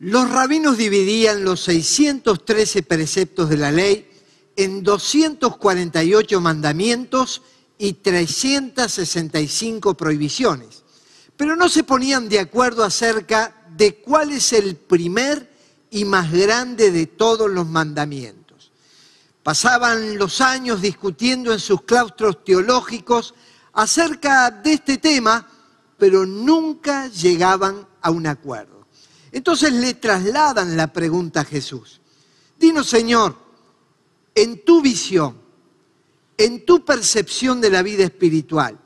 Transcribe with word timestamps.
Los 0.00 0.30
rabinos 0.30 0.78
dividían 0.78 1.42
los 1.42 1.64
613 1.64 2.84
preceptos 2.84 3.48
de 3.48 3.56
la 3.56 3.72
ley 3.72 4.08
en 4.54 4.84
248 4.84 6.40
mandamientos 6.40 7.42
y 7.78 7.94
365 7.94 9.94
prohibiciones, 9.94 10.84
pero 11.36 11.56
no 11.56 11.68
se 11.68 11.82
ponían 11.82 12.28
de 12.28 12.38
acuerdo 12.38 12.84
acerca 12.84 13.66
de 13.76 13.96
cuál 13.96 14.30
es 14.30 14.52
el 14.52 14.76
primer 14.76 15.52
y 15.90 16.04
más 16.04 16.30
grande 16.30 16.92
de 16.92 17.06
todos 17.06 17.50
los 17.50 17.66
mandamientos. 17.66 18.70
Pasaban 19.42 20.16
los 20.16 20.40
años 20.40 20.80
discutiendo 20.80 21.52
en 21.52 21.58
sus 21.58 21.82
claustros 21.82 22.44
teológicos 22.44 23.34
acerca 23.72 24.52
de 24.52 24.74
este 24.74 24.98
tema, 24.98 25.44
pero 25.98 26.24
nunca 26.24 27.08
llegaban 27.08 27.84
a 28.00 28.12
un 28.12 28.28
acuerdo. 28.28 28.77
Entonces 29.32 29.72
le 29.72 29.94
trasladan 29.94 30.76
la 30.76 30.92
pregunta 30.92 31.40
a 31.40 31.44
Jesús. 31.44 32.00
Dinos, 32.58 32.88
Señor, 32.88 33.36
en 34.34 34.64
tu 34.64 34.80
visión, 34.80 35.36
en 36.36 36.64
tu 36.64 36.84
percepción 36.84 37.60
de 37.60 37.70
la 37.70 37.82
vida 37.82 38.04
espiritual, 38.04 38.78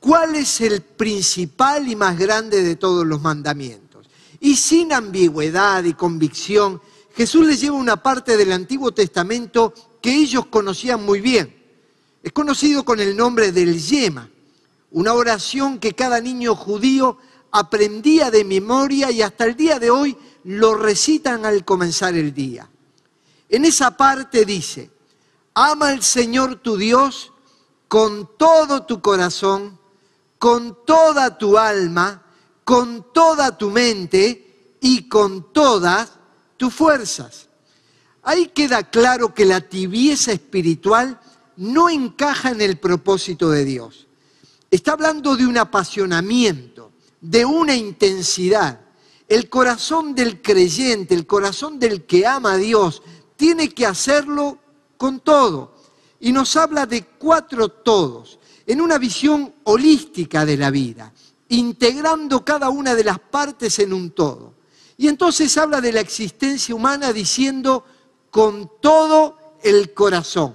¿cuál 0.00 0.34
es 0.34 0.60
el 0.60 0.82
principal 0.82 1.88
y 1.88 1.96
más 1.96 2.18
grande 2.18 2.62
de 2.62 2.76
todos 2.76 3.06
los 3.06 3.20
mandamientos? 3.20 4.08
Y 4.40 4.56
sin 4.56 4.92
ambigüedad 4.92 5.84
y 5.84 5.94
convicción, 5.94 6.80
Jesús 7.14 7.46
les 7.46 7.60
lleva 7.60 7.76
una 7.76 8.02
parte 8.02 8.36
del 8.36 8.52
Antiguo 8.52 8.92
Testamento 8.92 9.74
que 10.00 10.14
ellos 10.14 10.46
conocían 10.46 11.04
muy 11.04 11.20
bien. 11.20 11.54
Es 12.22 12.32
conocido 12.32 12.84
con 12.84 13.00
el 13.00 13.16
nombre 13.16 13.52
del 13.52 13.80
Yema, 13.80 14.28
una 14.90 15.14
oración 15.14 15.78
que 15.78 15.92
cada 15.92 16.20
niño 16.20 16.54
judío 16.54 17.18
aprendía 17.50 18.30
de 18.30 18.44
memoria 18.44 19.10
y 19.10 19.22
hasta 19.22 19.44
el 19.44 19.56
día 19.56 19.78
de 19.78 19.90
hoy 19.90 20.16
lo 20.44 20.74
recitan 20.74 21.44
al 21.44 21.64
comenzar 21.64 22.14
el 22.14 22.32
día. 22.34 22.68
En 23.48 23.64
esa 23.64 23.96
parte 23.96 24.44
dice, 24.44 24.90
ama 25.54 25.88
al 25.88 26.02
Señor 26.02 26.56
tu 26.56 26.76
Dios 26.76 27.32
con 27.88 28.30
todo 28.36 28.84
tu 28.84 29.00
corazón, 29.00 29.78
con 30.38 30.84
toda 30.84 31.38
tu 31.38 31.56
alma, 31.56 32.22
con 32.64 33.12
toda 33.12 33.56
tu 33.56 33.70
mente 33.70 34.76
y 34.80 35.08
con 35.08 35.52
todas 35.52 36.12
tus 36.56 36.74
fuerzas. 36.74 37.48
Ahí 38.22 38.48
queda 38.48 38.82
claro 38.90 39.32
que 39.32 39.46
la 39.46 39.62
tibieza 39.62 40.32
espiritual 40.32 41.18
no 41.56 41.88
encaja 41.88 42.50
en 42.50 42.60
el 42.60 42.78
propósito 42.78 43.50
de 43.50 43.64
Dios. 43.64 44.06
Está 44.70 44.92
hablando 44.92 45.34
de 45.34 45.46
un 45.46 45.56
apasionamiento 45.56 46.77
de 47.20 47.44
una 47.44 47.74
intensidad. 47.74 48.80
El 49.28 49.48
corazón 49.48 50.14
del 50.14 50.40
creyente, 50.40 51.14
el 51.14 51.26
corazón 51.26 51.78
del 51.78 52.04
que 52.06 52.26
ama 52.26 52.52
a 52.52 52.56
Dios, 52.56 53.02
tiene 53.36 53.68
que 53.68 53.86
hacerlo 53.86 54.58
con 54.96 55.20
todo. 55.20 55.74
Y 56.20 56.32
nos 56.32 56.56
habla 56.56 56.86
de 56.86 57.04
cuatro 57.04 57.68
todos, 57.68 58.38
en 58.66 58.80
una 58.80 58.98
visión 58.98 59.54
holística 59.64 60.44
de 60.44 60.56
la 60.56 60.70
vida, 60.70 61.12
integrando 61.48 62.44
cada 62.44 62.68
una 62.70 62.94
de 62.94 63.04
las 63.04 63.18
partes 63.18 63.78
en 63.78 63.92
un 63.92 64.10
todo. 64.10 64.54
Y 64.96 65.08
entonces 65.08 65.56
habla 65.56 65.80
de 65.80 65.92
la 65.92 66.00
existencia 66.00 66.74
humana 66.74 67.12
diciendo 67.12 67.84
con 68.30 68.70
todo 68.80 69.58
el 69.62 69.94
corazón. 69.94 70.54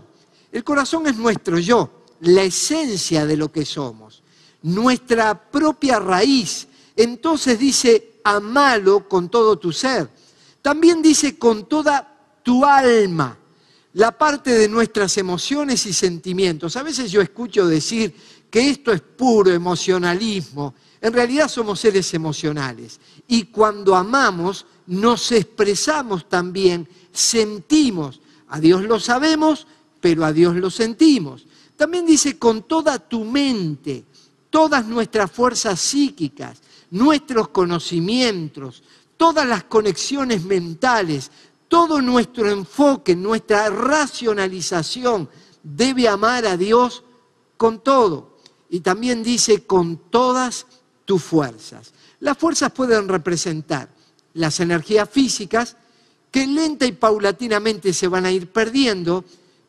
El 0.52 0.64
corazón 0.64 1.08
es 1.08 1.16
nuestro 1.16 1.58
yo, 1.60 2.04
la 2.20 2.44
esencia 2.44 3.26
de 3.26 3.38
lo 3.38 3.52
que 3.52 3.66
somos 3.66 4.23
nuestra 4.64 5.40
propia 5.40 6.00
raíz. 6.00 6.68
Entonces 6.96 7.60
dice, 7.60 8.20
amalo 8.24 9.08
con 9.08 9.30
todo 9.30 9.58
tu 9.58 9.72
ser. 9.72 10.10
También 10.62 11.02
dice 11.02 11.38
con 11.38 11.68
toda 11.68 12.10
tu 12.42 12.66
alma, 12.66 13.38
la 13.94 14.12
parte 14.18 14.52
de 14.52 14.68
nuestras 14.68 15.18
emociones 15.18 15.86
y 15.86 15.94
sentimientos. 15.94 16.76
A 16.78 16.84
veces 16.84 17.12
yo 17.12 17.22
escucho 17.22 17.68
decir 17.68 18.16
que 18.50 18.70
esto 18.70 18.92
es 18.92 19.02
puro 19.02 19.52
emocionalismo. 19.52 20.74
En 21.02 21.14
realidad 21.14 21.48
somos 21.48 21.80
seres 21.80 22.14
emocionales. 22.14 23.00
Y 23.28 23.46
cuando 23.46 23.96
amamos, 23.96 24.66
nos 24.88 25.32
expresamos 25.32 26.30
también, 26.30 26.88
sentimos. 27.12 28.22
A 28.48 28.60
Dios 28.60 28.84
lo 28.84 29.00
sabemos, 29.00 29.68
pero 30.00 30.24
a 30.26 30.32
Dios 30.32 30.56
lo 30.56 30.70
sentimos. 30.70 31.46
También 31.76 32.06
dice 32.06 32.38
con 32.38 32.64
toda 32.64 33.00
tu 33.00 33.26
mente 33.26 34.06
todas 34.54 34.86
nuestras 34.86 35.32
fuerzas 35.32 35.80
psíquicas, 35.82 36.62
nuestros 36.92 37.48
conocimientos, 37.48 38.84
todas 39.18 39.48
las 39.48 39.64
conexiones 39.64 40.44
mentales, 40.44 41.32
todo 41.68 42.00
nuestro 42.04 42.48
enfoque, 42.52 43.16
nuestra 43.16 43.72
racionalización 43.72 45.28
debe 45.64 46.08
amar 46.08 46.46
a 46.46 46.56
Dios 46.56 47.04
con 47.58 47.80
todo. 47.80 48.38
Y 48.70 48.82
también 48.82 49.24
dice 49.24 49.64
con 49.66 49.98
todas 50.12 50.68
tus 51.04 51.24
fuerzas. 51.24 51.92
Las 52.20 52.38
fuerzas 52.38 52.72
pueden 52.74 53.08
representar 53.08 53.90
las 54.36 54.60
energías 54.60 55.10
físicas 55.10 55.78
que 56.30 56.46
lenta 56.46 56.86
y 56.86 56.92
paulatinamente 56.92 57.92
se 57.92 58.08
van 58.08 58.28
a 58.28 58.32
ir 58.32 58.52
perdiendo, 58.52 59.26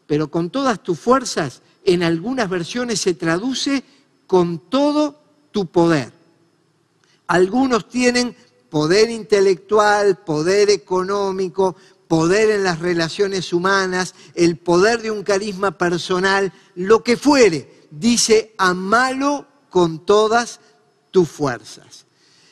pero 0.06 0.31
con 0.31 0.51
todas 0.51 0.83
tus 0.83 0.99
fuerzas 0.99 1.62
en 1.87 2.03
algunas 2.03 2.51
versiones 2.51 3.01
se 3.01 3.15
traduce 3.15 3.83
con 4.34 4.59
todo 4.69 5.15
tu 5.53 5.67
poder. 5.67 6.12
Algunos 7.28 7.89
tienen 7.89 8.34
poder 8.69 9.09
intelectual, 9.09 10.25
poder 10.25 10.71
económico, 10.71 11.77
poder 12.09 12.50
en 12.50 12.65
las 12.65 12.81
relaciones 12.81 13.53
humanas, 13.53 14.17
el 14.34 14.56
poder 14.56 15.03
de 15.03 15.12
un 15.12 15.22
carisma 15.22 15.78
personal, 15.78 16.53
lo 16.75 17.05
que 17.05 17.17
fuere. 17.17 17.87
Dice, 17.93 18.56
amalo 18.59 19.47
con 19.71 20.05
todas 20.05 20.59
tus 21.12 21.28
fuerzas. 21.28 22.05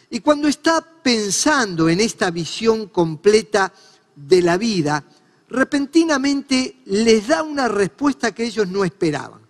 Y 0.09 0.21
cuando 0.21 0.47
está 0.47 0.87
pensando 1.03 1.89
en 1.89 1.99
esta 1.99 2.31
visión 2.31 2.87
completa 2.91 3.73
de 4.15 4.41
la 4.41 4.57
vida, 4.57 5.03
repentinamente 5.49 6.77
les 6.85 7.27
da 7.27 7.43
una 7.43 7.67
respuesta 7.67 8.33
que 8.33 8.45
ellos 8.45 8.69
no 8.69 8.85
esperaban 8.85 9.42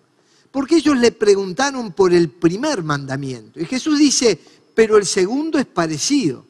porque 0.53 0.77
ellos 0.77 0.97
le 0.99 1.11
preguntaron 1.11 1.93
por 1.93 2.13
el 2.13 2.29
primer 2.29 2.83
mandamiento. 2.83 3.59
Y 3.59 3.65
Jesús 3.65 3.99
dice, 3.99 4.39
pero 4.75 4.99
el 4.99 5.07
segundo 5.07 5.59
es 5.59 5.67
parecido. 5.67 6.45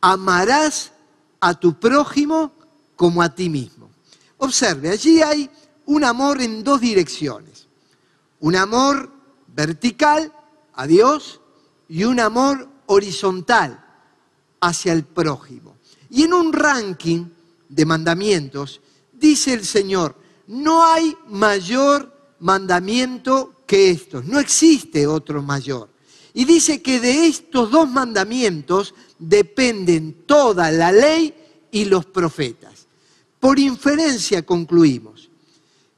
Amarás 0.00 0.92
a 1.40 1.54
tu 1.54 1.78
prójimo 1.78 2.52
como 2.96 3.22
a 3.22 3.32
ti 3.32 3.48
mismo. 3.48 3.88
Observe, 4.38 4.90
allí 4.90 5.22
hay 5.22 5.48
un 5.86 6.04
amor 6.04 6.42
en 6.42 6.64
dos 6.64 6.80
direcciones. 6.80 7.68
Un 8.40 8.56
amor 8.56 9.10
vertical 9.54 10.32
a 10.74 10.86
Dios 10.86 11.40
y 11.88 12.04
un 12.04 12.18
amor 12.18 12.68
horizontal 12.86 13.84
hacia 14.60 14.92
el 14.92 15.04
prójimo. 15.04 15.76
Y 16.10 16.24
en 16.24 16.32
un 16.32 16.52
ranking 16.52 17.26
de 17.68 17.86
mandamientos 17.86 18.80
dice 19.12 19.52
el 19.52 19.64
Señor, 19.64 20.16
no 20.48 20.84
hay 20.84 21.16
mayor 21.28 22.17
mandamiento 22.40 23.54
que 23.66 23.90
estos. 23.90 24.24
No 24.24 24.38
existe 24.38 25.06
otro 25.06 25.42
mayor. 25.42 25.88
Y 26.34 26.44
dice 26.44 26.82
que 26.82 27.00
de 27.00 27.26
estos 27.26 27.70
dos 27.70 27.88
mandamientos 27.90 28.94
dependen 29.18 30.24
toda 30.26 30.70
la 30.70 30.92
ley 30.92 31.34
y 31.70 31.84
los 31.84 32.06
profetas. 32.06 32.86
Por 33.40 33.58
inferencia 33.58 34.44
concluimos 34.44 35.30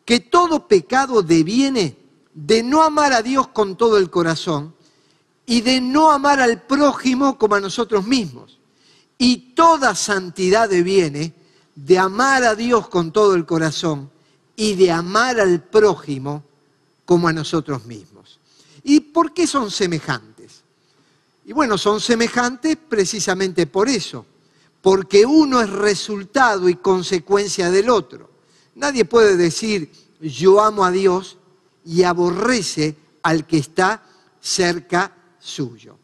que 0.04 0.20
todo 0.20 0.66
pecado 0.66 1.22
deviene 1.22 1.96
de 2.34 2.62
no 2.62 2.82
amar 2.82 3.12
a 3.12 3.22
Dios 3.22 3.48
con 3.48 3.76
todo 3.76 3.98
el 3.98 4.10
corazón 4.10 4.74
y 5.46 5.60
de 5.60 5.80
no 5.80 6.10
amar 6.10 6.40
al 6.40 6.62
prójimo 6.62 7.38
como 7.38 7.56
a 7.56 7.60
nosotros 7.60 8.06
mismos. 8.06 8.58
Y 9.18 9.54
toda 9.54 9.94
santidad 9.94 10.68
deviene 10.68 11.34
de 11.75 11.98
amar 11.98 12.44
a 12.44 12.54
Dios 12.54 12.88
con 12.88 13.12
todo 13.12 13.34
el 13.34 13.46
corazón 13.46 14.10
y 14.60 14.74
de 14.74 14.92
amar 14.92 15.40
al 15.40 15.64
prójimo 15.64 16.44
como 17.06 17.28
a 17.28 17.32
nosotros 17.32 17.86
mismos. 17.86 18.38
¿Y 18.84 19.00
por 19.00 19.32
qué 19.32 19.46
son 19.46 19.70
semejantes? 19.70 20.60
Y 21.46 21.54
bueno, 21.54 21.78
son 21.78 21.98
semejantes 21.98 22.76
precisamente 22.76 23.66
por 23.66 23.88
eso, 23.88 24.26
porque 24.82 25.24
uno 25.24 25.62
es 25.62 25.70
resultado 25.70 26.68
y 26.68 26.74
consecuencia 26.74 27.70
del 27.70 27.88
otro. 27.88 28.28
Nadie 28.74 29.06
puede 29.06 29.38
decir 29.38 29.90
yo 30.20 30.60
amo 30.60 30.84
a 30.84 30.90
Dios 30.90 31.38
y 31.86 32.02
aborrece 32.02 32.96
al 33.22 33.46
que 33.46 33.56
está 33.56 34.02
cerca 34.42 35.10
suyo. 35.38 35.96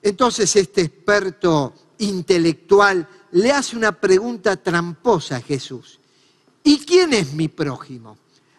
Entonces 0.00 0.56
este 0.56 0.80
experto 0.80 1.74
intelectual 1.98 3.06
le 3.32 3.52
hace 3.52 3.76
una 3.76 3.92
pregunta 3.92 4.56
tramposa 4.56 5.36
a 5.36 5.42
Jesús. 5.42 5.98
¿Y 6.64 6.78
quién 6.78 7.12
es 7.12 7.32
mi 7.32 7.48
prójimo? 7.48 8.18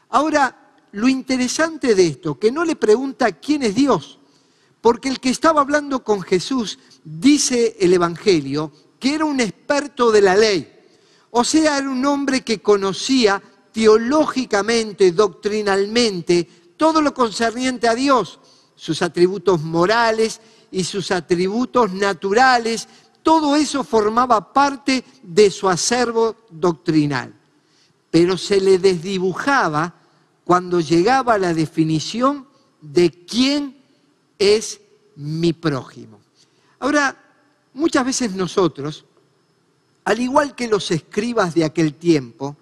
Ahora, 0.09 0.75
lo 0.91 1.07
interesante 1.07 1.95
de 1.95 2.07
esto, 2.07 2.37
que 2.37 2.51
no 2.51 2.63
le 2.63 2.75
pregunta 2.75 3.31
quién 3.31 3.63
es 3.63 3.75
Dios, 3.75 4.19
porque 4.81 5.09
el 5.09 5.19
que 5.19 5.29
estaba 5.29 5.61
hablando 5.61 6.03
con 6.03 6.21
Jesús, 6.21 6.77
dice 7.03 7.77
el 7.79 7.93
Evangelio, 7.93 8.71
que 8.99 9.15
era 9.15 9.25
un 9.25 9.39
experto 9.39 10.11
de 10.11 10.21
la 10.21 10.35
ley. 10.35 10.69
O 11.31 11.43
sea, 11.43 11.77
era 11.77 11.89
un 11.89 12.05
hombre 12.05 12.41
que 12.41 12.61
conocía 12.61 13.41
teológicamente, 13.71 15.11
doctrinalmente, 15.11 16.47
todo 16.77 17.01
lo 17.01 17.13
concerniente 17.13 17.87
a 17.87 17.95
Dios, 17.95 18.39
sus 18.75 19.01
atributos 19.01 19.61
morales 19.61 20.41
y 20.69 20.83
sus 20.83 21.11
atributos 21.11 21.91
naturales, 21.91 22.87
todo 23.23 23.55
eso 23.55 23.83
formaba 23.83 24.51
parte 24.53 25.03
de 25.23 25.49
su 25.49 25.69
acervo 25.69 26.35
doctrinal. 26.49 27.33
Pero 28.13 28.37
se 28.37 28.61
le 28.61 28.77
desdibujaba 28.77 29.95
cuando 30.45 30.79
llegaba 30.79 31.33
a 31.33 31.39
la 31.39 31.51
definición 31.55 32.47
de 32.79 33.09
quién 33.09 33.75
es 34.37 34.79
mi 35.15 35.51
prójimo. 35.51 36.21
Ahora, 36.77 37.17
muchas 37.73 38.05
veces 38.05 38.35
nosotros, 38.35 39.03
al 40.03 40.19
igual 40.19 40.53
que 40.53 40.67
los 40.67 40.91
escribas 40.91 41.55
de 41.55 41.65
aquel 41.65 41.95
tiempo, 41.95 42.55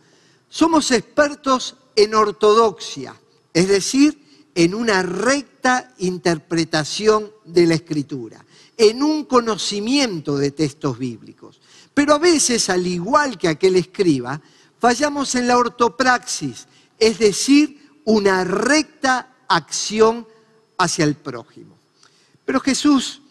somos 0.47 0.89
expertos 0.91 1.75
en 1.97 2.15
ortodoxia, 2.15 3.19
es 3.53 3.67
decir, 3.67 4.23
en 4.55 4.73
una 4.73 5.03
recta 5.03 5.93
interpretación 5.97 7.29
de 7.43 7.67
la 7.67 7.75
escritura, 7.75 8.45
en 8.77 9.03
un 9.03 9.25
conocimiento 9.25 10.37
de 10.37 10.51
textos 10.51 10.97
bíblicos. 10.97 11.59
Pero 11.93 12.13
a 12.13 12.19
veces, 12.19 12.69
al 12.69 12.87
igual 12.87 13.37
que 13.37 13.49
aquel 13.49 13.75
escriba, 13.75 14.41
fallamos 14.81 15.35
en 15.35 15.47
la 15.47 15.59
ortopraxis, 15.59 16.67
es 16.97 17.19
decir, 17.19 17.87
una 18.03 18.43
recta 18.43 19.35
acción 19.47 20.27
hacia 20.75 21.05
el 21.05 21.15
prójimo. 21.15 21.77
Pero 22.43 22.59
Jesús, 22.59 23.21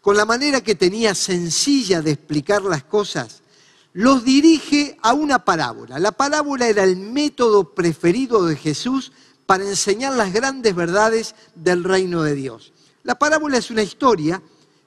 con 0.00 0.16
la 0.16 0.24
manera 0.24 0.62
que 0.62 0.74
tenía 0.74 1.14
sencilla 1.14 2.00
de 2.00 2.12
explicar 2.12 2.62
las 2.62 2.84
cosas, 2.84 3.42
los 3.92 4.24
dirige 4.24 4.96
a 5.02 5.12
una 5.12 5.44
parábola. 5.44 5.98
La 5.98 6.12
parábola 6.12 6.66
era 6.66 6.84
el 6.84 6.96
método 6.96 7.74
preferido 7.74 8.46
de 8.46 8.56
Jesús 8.56 9.12
para 9.44 9.64
enseñar 9.64 10.14
las 10.14 10.32
grandes 10.32 10.74
verdades 10.74 11.34
del 11.54 11.84
reino 11.84 12.22
de 12.22 12.34
Dios. 12.34 12.72
La 13.02 13.18
parábola 13.18 13.58
es 13.58 13.70
una 13.70 13.82
historia 13.82 14.40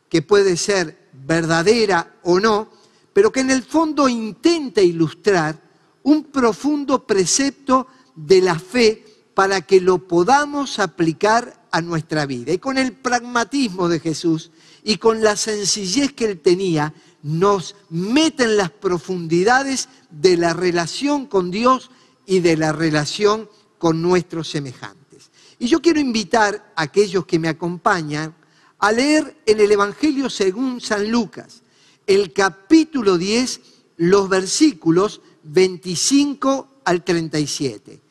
que 0.10 0.24
puede 0.24 0.58
ser 0.58 1.10
verdadera 1.14 2.16
o 2.24 2.40
no, 2.40 2.72
pero 3.14 3.32
que 3.32 3.42
en 3.42 3.52
el 3.52 3.62
fondo 3.62 4.10
intenta 4.10 4.82
ilustrar 4.82 5.61
un 6.04 6.26
profundo 6.26 7.06
precepto 7.06 7.88
de 8.16 8.42
la 8.42 8.58
fe 8.58 9.06
para 9.34 9.62
que 9.62 9.82
lo 9.82 10.08
podamos 10.08 10.80
aplicar 10.80 11.68
a 11.72 11.82
nuestra 11.82 12.26
vida. 12.26 12.52
Y 12.52 12.58
con 12.58 12.78
el 12.78 12.94
pragmatismo 12.94 13.88
de 13.88 14.00
Jesús 14.00 14.52
y 14.84 14.98
con 14.98 15.24
la 15.24 15.36
sencillez 15.36 16.14
que 16.14 16.26
él 16.26 16.40
tenía, 16.40 16.94
nos 17.24 17.76
mete 17.90 18.44
en 18.44 18.58
las 18.58 18.72
profundidades 18.72 19.90
de 20.10 20.38
la 20.38 20.54
relación 20.54 21.28
con 21.28 21.52
Dios 21.52 21.92
y 22.26 22.40
de 22.40 22.58
la 22.58 22.72
relación 22.72 23.50
con 23.78 24.02
nuestros 24.02 24.50
semejantes. 24.50 25.32
Y 25.60 25.68
yo 25.68 25.82
quiero 25.82 26.00
invitar 26.00 26.74
a 26.76 26.84
aquellos 26.84 27.26
que 27.26 27.40
me 27.40 27.48
acompañan 27.48 28.36
a 28.80 28.92
leer 28.92 29.38
en 29.46 29.60
el 29.60 29.72
Evangelio 29.72 30.30
según 30.30 30.82
San 30.82 31.10
Lucas, 31.10 31.62
el 32.08 32.34
capítulo 32.34 33.18
10, 33.18 33.62
los 33.98 34.28
versículos 34.28 35.22
25 35.44 36.68
al 36.86 37.04
37. 37.04 38.02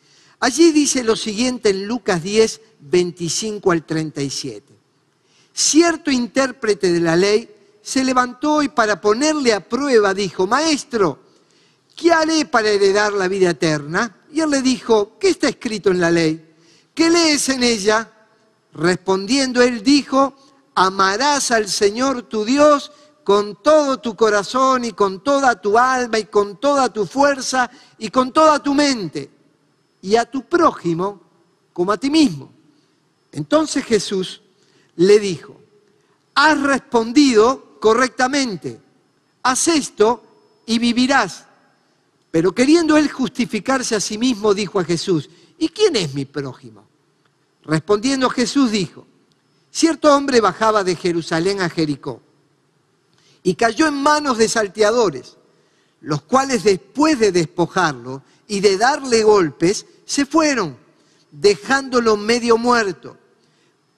Allí 0.40 0.72
dice 0.72 1.04
lo 1.04 1.16
siguiente 1.16 1.70
en 1.70 1.86
Lucas 1.86 2.22
10, 2.22 2.60
25 2.80 3.72
al 3.72 3.84
37. 3.84 4.74
Cierto 5.52 6.10
intérprete 6.10 6.92
de 6.92 7.00
la 7.00 7.16
ley 7.16 7.48
se 7.82 8.04
levantó 8.04 8.62
y 8.62 8.68
para 8.68 9.00
ponerle 9.00 9.52
a 9.52 9.60
prueba 9.68 10.14
dijo, 10.14 10.46
Maestro, 10.46 11.18
¿qué 11.96 12.12
haré 12.12 12.44
para 12.46 12.70
heredar 12.70 13.12
la 13.12 13.28
vida 13.28 13.50
eterna? 13.50 14.16
Y 14.32 14.40
él 14.40 14.50
le 14.50 14.62
dijo, 14.62 15.18
¿qué 15.18 15.28
está 15.28 15.48
escrito 15.48 15.90
en 15.90 16.00
la 16.00 16.10
ley? 16.10 16.54
¿Qué 16.94 17.10
lees 17.10 17.48
en 17.48 17.62
ella? 17.62 18.10
Respondiendo 18.72 19.62
él 19.62 19.82
dijo, 19.82 20.34
amarás 20.74 21.50
al 21.50 21.68
Señor 21.68 22.22
tu 22.22 22.44
Dios 22.44 22.92
con 23.30 23.54
todo 23.62 24.00
tu 24.00 24.16
corazón 24.16 24.84
y 24.84 24.90
con 24.90 25.22
toda 25.22 25.60
tu 25.60 25.78
alma 25.78 26.18
y 26.18 26.24
con 26.24 26.56
toda 26.56 26.92
tu 26.92 27.06
fuerza 27.06 27.70
y 27.96 28.10
con 28.10 28.32
toda 28.32 28.60
tu 28.60 28.74
mente 28.74 29.30
y 30.02 30.16
a 30.16 30.28
tu 30.28 30.48
prójimo 30.48 31.20
como 31.72 31.92
a 31.92 31.96
ti 31.96 32.10
mismo. 32.10 32.50
Entonces 33.30 33.84
Jesús 33.84 34.42
le 34.96 35.20
dijo, 35.20 35.56
has 36.34 36.60
respondido 36.60 37.76
correctamente, 37.78 38.80
haz 39.44 39.68
esto 39.68 40.24
y 40.66 40.80
vivirás. 40.80 41.44
Pero 42.32 42.50
queriendo 42.52 42.96
él 42.96 43.08
justificarse 43.08 43.94
a 43.94 44.00
sí 44.00 44.18
mismo, 44.18 44.54
dijo 44.54 44.80
a 44.80 44.84
Jesús, 44.84 45.30
¿y 45.56 45.68
quién 45.68 45.94
es 45.94 46.14
mi 46.14 46.24
prójimo? 46.24 46.84
Respondiendo 47.62 48.28
Jesús 48.28 48.72
dijo, 48.72 49.06
cierto 49.70 50.12
hombre 50.12 50.40
bajaba 50.40 50.82
de 50.82 50.96
Jerusalén 50.96 51.60
a 51.60 51.70
Jericó 51.70 52.22
y 53.42 53.54
cayó 53.54 53.86
en 53.86 53.94
manos 53.94 54.38
de 54.38 54.48
salteadores, 54.48 55.36
los 56.00 56.22
cuales 56.22 56.64
después 56.64 57.18
de 57.18 57.32
despojarlo 57.32 58.22
y 58.46 58.60
de 58.60 58.76
darle 58.76 59.22
golpes, 59.22 59.86
se 60.04 60.26
fueron, 60.26 60.76
dejándolo 61.30 62.16
medio 62.16 62.58
muerto. 62.58 63.16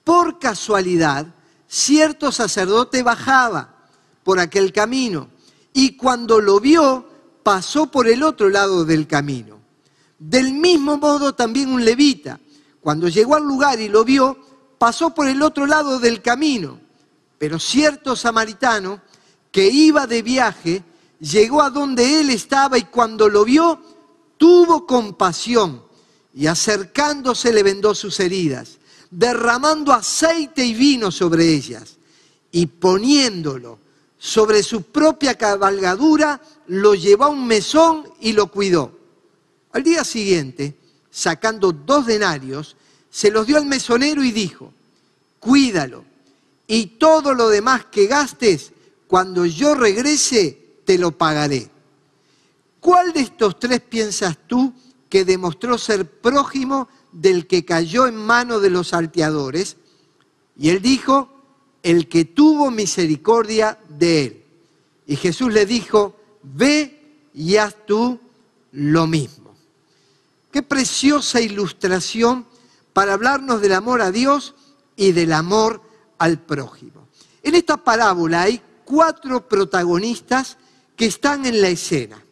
Por 0.03 0.39
casualidad, 0.39 1.27
cierto 1.67 2.31
sacerdote 2.31 3.03
bajaba 3.03 3.87
por 4.23 4.39
aquel 4.39 4.71
camino 4.71 5.29
y 5.73 5.97
cuando 5.97 6.39
lo 6.39 6.59
vio, 6.59 7.09
pasó 7.41 7.87
por 7.87 8.07
el 8.07 8.23
otro 8.23 8.49
lado 8.49 8.85
del 8.85 9.07
camino. 9.07 9.59
Del 10.19 10.53
mismo 10.53 10.97
modo 10.97 11.33
también 11.33 11.69
un 11.69 11.83
levita, 11.83 12.39
cuando 12.79 13.07
llegó 13.07 13.35
al 13.35 13.43
lugar 13.43 13.79
y 13.79 13.89
lo 13.89 14.05
vio, 14.05 14.37
pasó 14.77 15.13
por 15.13 15.27
el 15.27 15.41
otro 15.41 15.65
lado 15.65 15.99
del 15.99 16.21
camino. 16.21 16.79
Pero 17.37 17.59
cierto 17.59 18.15
samaritano 18.15 19.01
que 19.53 19.69
iba 19.69 20.05
de 20.05 20.21
viaje, 20.21 20.83
llegó 21.21 21.61
a 21.61 21.69
donde 21.69 22.19
él 22.19 22.29
estaba 22.29 22.77
y 22.77 22.83
cuando 22.83 23.29
lo 23.29 23.45
vio, 23.45 23.79
tuvo 24.37 24.85
compasión 24.85 25.81
y 26.33 26.47
acercándose 26.47 27.53
le 27.53 27.63
vendó 27.63 27.95
sus 27.95 28.19
heridas 28.19 28.79
derramando 29.17 29.93
aceite 29.93 30.65
y 30.65 30.73
vino 30.73 31.11
sobre 31.11 31.47
ellas 31.53 31.97
y 32.51 32.65
poniéndolo 32.65 33.79
sobre 34.17 34.63
su 34.63 34.83
propia 34.83 35.35
cabalgadura, 35.35 36.41
lo 36.67 36.95
llevó 36.95 37.25
a 37.25 37.29
un 37.29 37.45
mesón 37.45 38.09
y 38.21 38.31
lo 38.31 38.47
cuidó. 38.47 38.91
Al 39.73 39.83
día 39.83 40.03
siguiente, 40.03 40.75
sacando 41.11 41.71
dos 41.71 42.05
denarios, 42.05 42.75
se 43.09 43.31
los 43.31 43.45
dio 43.45 43.57
al 43.57 43.65
mesonero 43.65 44.23
y 44.23 44.31
dijo, 44.31 44.71
cuídalo, 45.39 46.05
y 46.67 46.85
todo 46.85 47.33
lo 47.33 47.49
demás 47.49 47.85
que 47.91 48.07
gastes, 48.07 48.71
cuando 49.13 49.45
yo 49.45 49.75
regrese, 49.75 50.79
te 50.85 50.97
lo 50.97 51.11
pagaré. 51.11 51.69
¿Cuál 52.79 53.13
de 53.13 53.19
estos 53.19 53.59
tres 53.59 53.79
piensas 53.79 54.39
tú 54.47 54.73
que 55.07 55.23
demostró 55.23 55.77
ser 55.77 56.09
prójimo 56.09 56.89
del 57.11 57.45
que 57.45 57.63
cayó 57.63 58.07
en 58.07 58.15
mano 58.15 58.59
de 58.59 58.71
los 58.71 58.87
salteadores, 58.87 59.77
y 60.57 60.69
él 60.69 60.81
dijo, 60.81 61.29
el 61.83 62.09
que 62.09 62.25
tuvo 62.25 62.71
misericordia 62.71 63.77
de 63.87 64.23
él. 64.25 64.45
Y 65.05 65.15
Jesús 65.15 65.53
le 65.53 65.67
dijo, 65.67 66.19
ve 66.41 67.29
y 67.35 67.57
haz 67.57 67.75
tú 67.85 68.19
lo 68.71 69.05
mismo. 69.05 69.53
Qué 70.51 70.63
preciosa 70.63 71.39
ilustración 71.39 72.47
para 72.93 73.13
hablarnos 73.13 73.61
del 73.61 73.73
amor 73.73 74.01
a 74.01 74.09
Dios 74.09 74.55
y 74.95 75.11
del 75.11 75.33
amor 75.33 75.83
al 76.17 76.39
prójimo. 76.39 77.07
En 77.43 77.53
esta 77.53 77.77
parábola 77.77 78.41
hay 78.41 78.59
cuatro 78.93 79.49
protagonistas 79.49 80.55
que 80.95 81.07
están 81.07 81.47
en 81.47 81.63
la 81.63 81.69
escena. 81.69 82.23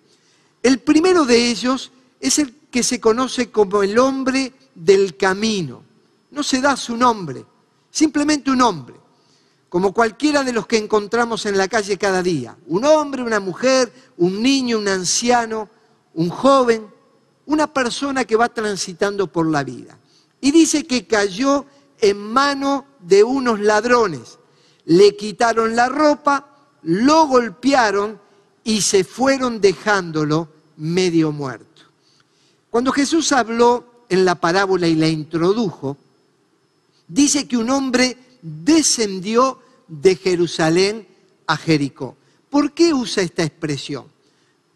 El 0.61 0.77
primero 0.77 1.25
de 1.25 1.49
ellos 1.49 1.91
es 2.19 2.37
el 2.37 2.53
que 2.69 2.83
se 2.83 2.99
conoce 2.99 3.49
como 3.49 3.81
el 3.81 3.97
hombre 3.97 4.53
del 4.75 5.17
camino. 5.17 5.81
No 6.29 6.43
se 6.43 6.61
da 6.61 6.77
su 6.77 6.95
nombre, 6.95 7.43
simplemente 7.89 8.51
un 8.51 8.61
hombre, 8.61 8.93
como 9.69 9.91
cualquiera 9.91 10.43
de 10.43 10.53
los 10.53 10.67
que 10.67 10.77
encontramos 10.77 11.47
en 11.47 11.57
la 11.57 11.67
calle 11.67 11.97
cada 11.97 12.21
día. 12.21 12.55
Un 12.67 12.85
hombre, 12.85 13.23
una 13.23 13.39
mujer, 13.39 13.91
un 14.17 14.39
niño, 14.39 14.77
un 14.77 14.87
anciano, 14.87 15.67
un 16.13 16.29
joven, 16.29 16.85
una 17.47 17.73
persona 17.73 18.23
que 18.23 18.35
va 18.35 18.49
transitando 18.49 19.25
por 19.25 19.49
la 19.49 19.63
vida. 19.63 19.97
Y 20.39 20.51
dice 20.51 20.85
que 20.85 21.07
cayó 21.07 21.65
en 21.99 22.19
mano 22.19 22.85
de 22.99 23.23
unos 23.23 23.59
ladrones. 23.59 24.37
Le 24.85 25.15
quitaron 25.15 25.75
la 25.75 25.89
ropa, 25.89 26.50
lo 26.83 27.27
golpearon 27.27 28.19
y 28.63 28.81
se 28.81 29.03
fueron 29.03 29.61
dejándolo 29.61 30.49
medio 30.77 31.31
muerto. 31.31 31.83
Cuando 32.69 32.91
Jesús 32.91 33.31
habló 33.31 34.05
en 34.09 34.25
la 34.25 34.35
parábola 34.35 34.87
y 34.87 34.95
la 34.95 35.07
introdujo, 35.07 35.97
dice 37.07 37.47
que 37.47 37.57
un 37.57 37.69
hombre 37.69 38.17
descendió 38.41 39.59
de 39.87 40.15
Jerusalén 40.15 41.07
a 41.47 41.57
Jericó. 41.57 42.15
¿Por 42.49 42.73
qué 42.73 42.93
usa 42.93 43.23
esta 43.23 43.43
expresión? 43.43 44.05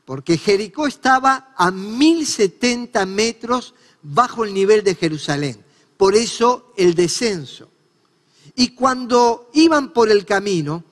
Porque 0.05 0.37
Jericó 0.37 0.87
estaba 0.87 1.53
a 1.57 1.71
1070 1.71 3.05
metros 3.05 3.73
bajo 4.01 4.45
el 4.45 4.53
nivel 4.53 4.83
de 4.83 4.95
Jerusalén. 4.95 5.63
Por 5.97 6.15
eso 6.15 6.73
el 6.77 6.95
descenso. 6.95 7.69
Y 8.55 8.69
cuando 8.69 9.49
iban 9.53 9.91
por 9.91 10.09
el 10.09 10.25
camino, 10.25 10.83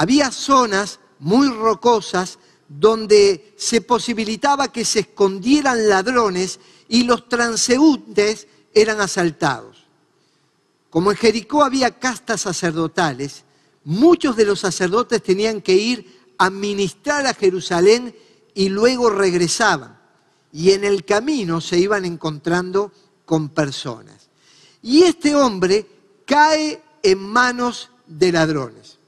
había 0.00 0.30
zonas 0.30 0.98
muy 1.18 1.48
rocosas 1.50 2.38
donde 2.66 3.52
se 3.58 3.82
posibilitaba 3.82 4.72
que 4.72 4.86
se 4.86 5.00
escondieran 5.00 5.90
ladrones 5.90 6.58
y 6.88 7.02
los 7.02 7.28
transeúntes 7.28 8.46
eran 8.72 9.02
asaltados. 9.02 9.84
Como 10.88 11.10
en 11.10 11.18
Jericó 11.18 11.62
había 11.62 11.98
castas 11.98 12.40
sacerdotales, 12.40 13.44
muchos 13.84 14.36
de 14.36 14.46
los 14.46 14.60
sacerdotes 14.60 15.22
tenían 15.22 15.60
que 15.60 15.74
ir 15.74 16.22
a 16.38 16.48
ministrar 16.48 17.26
a 17.26 17.34
Jerusalén 17.34 18.16
y 18.54 18.70
luego 18.70 19.10
regresaban. 19.10 20.00
Y 20.50 20.70
en 20.70 20.84
el 20.84 21.04
camino 21.04 21.60
se 21.60 21.78
iban 21.78 22.06
encontrando 22.06 22.90
con 23.26 23.50
personas. 23.50 24.30
Y 24.80 25.02
este 25.02 25.36
hombre 25.36 25.86
cae 26.24 26.82
en 27.02 27.18
manos 27.18 27.90
de 28.06 28.32
ladrones. 28.32 28.99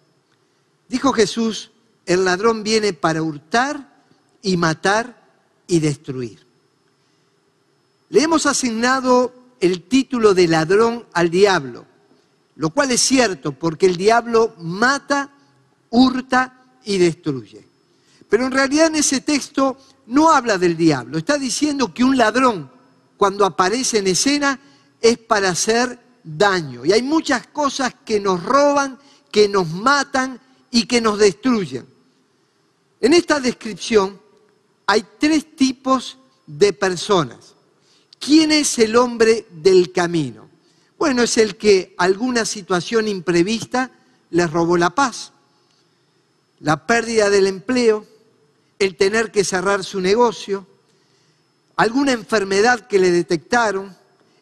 Dijo 0.93 1.15
Jesús, 1.15 1.71
el 2.05 2.27
ladrón 2.27 2.63
viene 2.63 2.93
para 2.93 3.23
hurtar 3.23 4.05
y 4.43 4.59
matar 4.59 5.27
y 5.67 5.81
destruir. 5.81 6.47
Le 8.11 8.23
hemos 8.23 8.45
asignado 8.45 9.33
el 9.59 9.85
título 9.85 10.35
de 10.35 10.49
ladrón 10.49 11.07
al 11.15 11.31
diablo, 11.31 11.87
lo 12.57 12.69
cual 12.69 12.91
es 12.91 13.01
cierto 13.01 13.53
porque 13.53 13.87
el 13.87 13.97
diablo 13.97 14.55
mata, 14.59 15.31
hurta 15.89 16.61
y 16.85 16.99
destruye. 16.99 17.67
Pero 18.29 18.45
en 18.45 18.53
realidad 18.53 18.89
en 18.89 18.97
ese 18.97 19.23
texto 19.23 19.79
no 20.09 20.31
habla 20.31 20.59
del 20.59 20.77
diablo, 20.77 21.17
está 21.17 21.39
diciendo 21.39 21.95
que 21.95 22.05
un 22.05 22.19
ladrón 22.19 22.71
cuando 23.17 23.47
aparece 23.47 24.01
en 24.01 24.09
escena 24.09 24.61
es 25.01 25.17
para 25.17 25.49
hacer 25.49 25.99
daño. 26.23 26.85
Y 26.85 26.93
hay 26.93 27.03
muchas 27.03 27.47
cosas 27.47 27.95
que 28.05 28.21
nos 28.21 28.43
roban, 28.43 28.99
que 29.31 29.49
nos 29.49 29.71
matan 29.71 30.39
y 30.73 30.87
que 30.87 31.01
nos 31.01 31.19
destruyen. 31.19 31.87
En 33.01 33.13
esta 33.13 33.39
descripción 33.39 34.21
hay 34.87 35.05
tres 35.21 35.55
tipos 35.55 36.19
de 36.47 36.73
personas. 36.73 37.55
¿Quién 38.19 38.51
es 38.51 38.79
el 38.79 38.97
hombre 38.97 39.47
del 39.51 39.93
camino? 39.93 40.49
Bueno, 40.99 41.23
es 41.23 41.37
el 41.37 41.57
que 41.57 41.95
alguna 41.99 42.45
situación 42.45 43.07
imprevista 43.07 43.91
les 44.31 44.51
robó 44.51 44.77
la 44.77 44.91
paz, 44.91 45.33
la 46.61 46.87
pérdida 46.87 47.29
del 47.29 47.49
empleo, 47.49 48.07
el 48.79 48.97
tener 48.97 49.31
que 49.31 49.45
cerrar 49.45 49.85
su 49.85 50.01
negocio, 50.01 50.67
alguna 51.77 52.13
enfermedad 52.13 52.87
que 52.87 52.99
le 52.99 53.11
detectaron, 53.11 53.95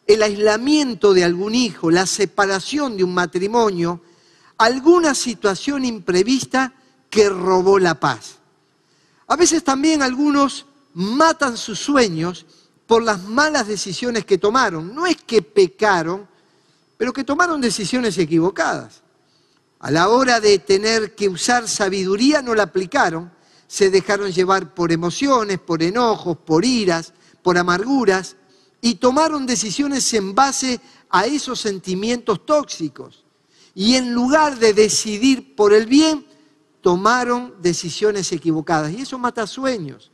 el 0.07 0.23
aislamiento 0.23 1.13
de 1.13 1.23
algún 1.23 1.55
hijo, 1.55 1.91
la 1.91 2.05
separación 2.05 2.95
de 2.95 3.03
un 3.03 3.13
matrimonio, 3.13 4.01
alguna 4.61 5.15
situación 5.15 5.85
imprevista 5.85 6.73
que 7.09 7.29
robó 7.29 7.79
la 7.79 7.99
paz. 7.99 8.37
A 9.27 9.35
veces 9.35 9.63
también 9.63 10.03
algunos 10.03 10.67
matan 10.93 11.57
sus 11.57 11.79
sueños 11.79 12.45
por 12.85 13.01
las 13.01 13.23
malas 13.23 13.67
decisiones 13.67 14.23
que 14.23 14.37
tomaron. 14.37 14.93
No 14.93 15.07
es 15.07 15.17
que 15.17 15.41
pecaron, 15.41 16.27
pero 16.95 17.11
que 17.11 17.23
tomaron 17.23 17.59
decisiones 17.59 18.17
equivocadas. 18.17 19.01
A 19.79 19.89
la 19.89 20.09
hora 20.09 20.39
de 20.39 20.59
tener 20.59 21.15
que 21.15 21.27
usar 21.27 21.67
sabiduría 21.67 22.43
no 22.43 22.53
la 22.53 22.63
aplicaron, 22.63 23.31
se 23.67 23.89
dejaron 23.89 24.31
llevar 24.31 24.75
por 24.75 24.91
emociones, 24.91 25.57
por 25.57 25.81
enojos, 25.81 26.37
por 26.37 26.63
iras, 26.65 27.13
por 27.41 27.57
amarguras, 27.57 28.35
y 28.79 28.95
tomaron 28.95 29.47
decisiones 29.47 30.13
en 30.13 30.35
base 30.35 30.79
a 31.09 31.25
esos 31.25 31.59
sentimientos 31.59 32.45
tóxicos. 32.45 33.23
Y 33.73 33.95
en 33.95 34.13
lugar 34.13 34.59
de 34.59 34.73
decidir 34.73 35.55
por 35.55 35.73
el 35.73 35.85
bien, 35.85 36.25
tomaron 36.81 37.53
decisiones 37.61 38.31
equivocadas. 38.31 38.91
Y 38.91 39.01
eso 39.01 39.17
mata 39.17 39.47
sueños. 39.47 40.11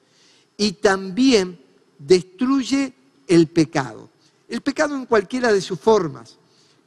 Y 0.58 0.74
también 0.74 1.60
destruye 1.98 2.94
el 3.28 3.48
pecado. 3.48 4.10
El 4.48 4.62
pecado 4.62 4.96
en 4.96 5.06
cualquiera 5.06 5.52
de 5.52 5.62
sus 5.62 5.80
formas. 5.80 6.38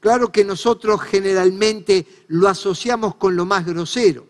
Claro 0.00 0.33
que 0.33 0.45
nosotros 0.45 1.03
generalmente 1.03 2.07
lo 2.29 2.49
asociamos 2.49 3.17
con 3.17 3.37
lo 3.37 3.45
más 3.45 3.67
grosero, 3.67 4.27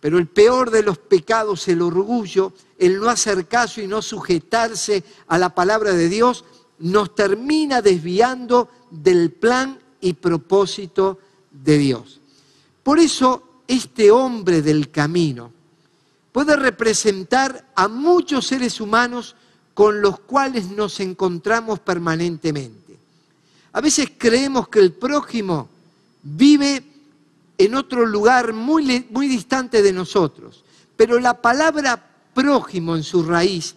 pero 0.00 0.18
el 0.18 0.26
peor 0.26 0.70
de 0.70 0.82
los 0.82 0.98
pecados, 0.98 1.66
el 1.68 1.80
orgullo, 1.80 2.52
el 2.78 3.00
no 3.00 3.08
hacer 3.08 3.46
caso 3.46 3.80
y 3.80 3.86
no 3.86 4.02
sujetarse 4.02 5.02
a 5.26 5.38
la 5.38 5.54
palabra 5.54 5.92
de 5.94 6.10
Dios, 6.10 6.44
nos 6.78 7.14
termina 7.14 7.80
desviando 7.80 8.68
del 8.90 9.32
plan 9.32 9.80
y 10.00 10.12
propósito 10.12 11.18
de 11.64 11.78
Dios. 11.78 12.20
Por 12.82 12.98
eso 12.98 13.62
este 13.66 14.10
hombre 14.10 14.62
del 14.62 14.90
camino 14.90 15.52
puede 16.32 16.56
representar 16.56 17.66
a 17.74 17.88
muchos 17.88 18.46
seres 18.46 18.80
humanos 18.80 19.34
con 19.74 20.00
los 20.00 20.20
cuales 20.20 20.70
nos 20.70 21.00
encontramos 21.00 21.78
permanentemente. 21.80 22.98
A 23.72 23.80
veces 23.80 24.10
creemos 24.16 24.68
que 24.68 24.80
el 24.80 24.92
prójimo 24.92 25.68
vive 26.22 26.82
en 27.58 27.74
otro 27.74 28.06
lugar 28.06 28.52
muy, 28.52 29.06
muy 29.10 29.28
distante 29.28 29.82
de 29.82 29.92
nosotros, 29.92 30.64
pero 30.96 31.20
la 31.20 31.40
palabra 31.40 32.04
prójimo 32.34 32.96
en 32.96 33.02
su 33.02 33.22
raíz 33.22 33.74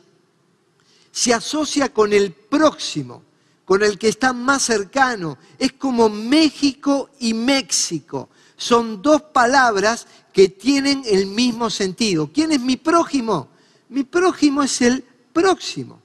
se 1.11 1.33
asocia 1.33 1.91
con 1.91 2.13
el 2.13 2.31
próximo, 2.31 3.23
con 3.71 3.83
el 3.83 3.97
que 3.97 4.09
está 4.09 4.33
más 4.33 4.63
cercano. 4.63 5.37
Es 5.57 5.71
como 5.71 6.09
México 6.09 7.09
y 7.21 7.33
México 7.33 8.27
son 8.57 9.01
dos 9.01 9.21
palabras 9.21 10.07
que 10.33 10.49
tienen 10.49 11.03
el 11.05 11.27
mismo 11.27 11.69
sentido. 11.69 12.29
¿Quién 12.33 12.51
es 12.51 12.59
mi 12.59 12.75
prójimo? 12.75 13.47
Mi 13.87 14.03
prójimo 14.03 14.61
es 14.61 14.81
el 14.81 15.05
próximo. 15.31 16.01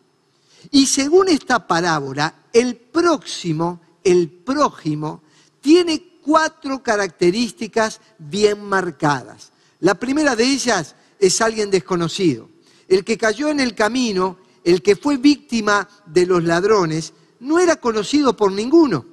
Y 0.71 0.87
según 0.87 1.29
esta 1.29 1.67
parábola, 1.67 2.45
el 2.53 2.77
próximo, 2.77 3.81
el 4.05 4.31
prójimo, 4.31 5.23
tiene 5.61 6.21
cuatro 6.23 6.85
características 6.85 8.01
bien 8.17 8.63
marcadas. 8.63 9.51
La 9.81 9.97
primera 9.97 10.37
de 10.37 10.45
ellas 10.45 10.95
es 11.19 11.41
alguien 11.41 11.73
desconocido. 11.73 12.49
El 12.87 13.05
que 13.05 13.19
cayó 13.19 13.49
en 13.49 13.59
el 13.59 13.75
camino, 13.75 14.39
el 14.63 14.83
que 14.83 14.95
fue 14.95 15.17
víctima 15.17 15.89
de 16.07 16.27
los 16.27 16.45
ladrones, 16.45 17.13
no 17.41 17.59
era 17.59 17.77
conocido 17.77 18.37
por 18.37 18.53
ninguno. 18.53 19.05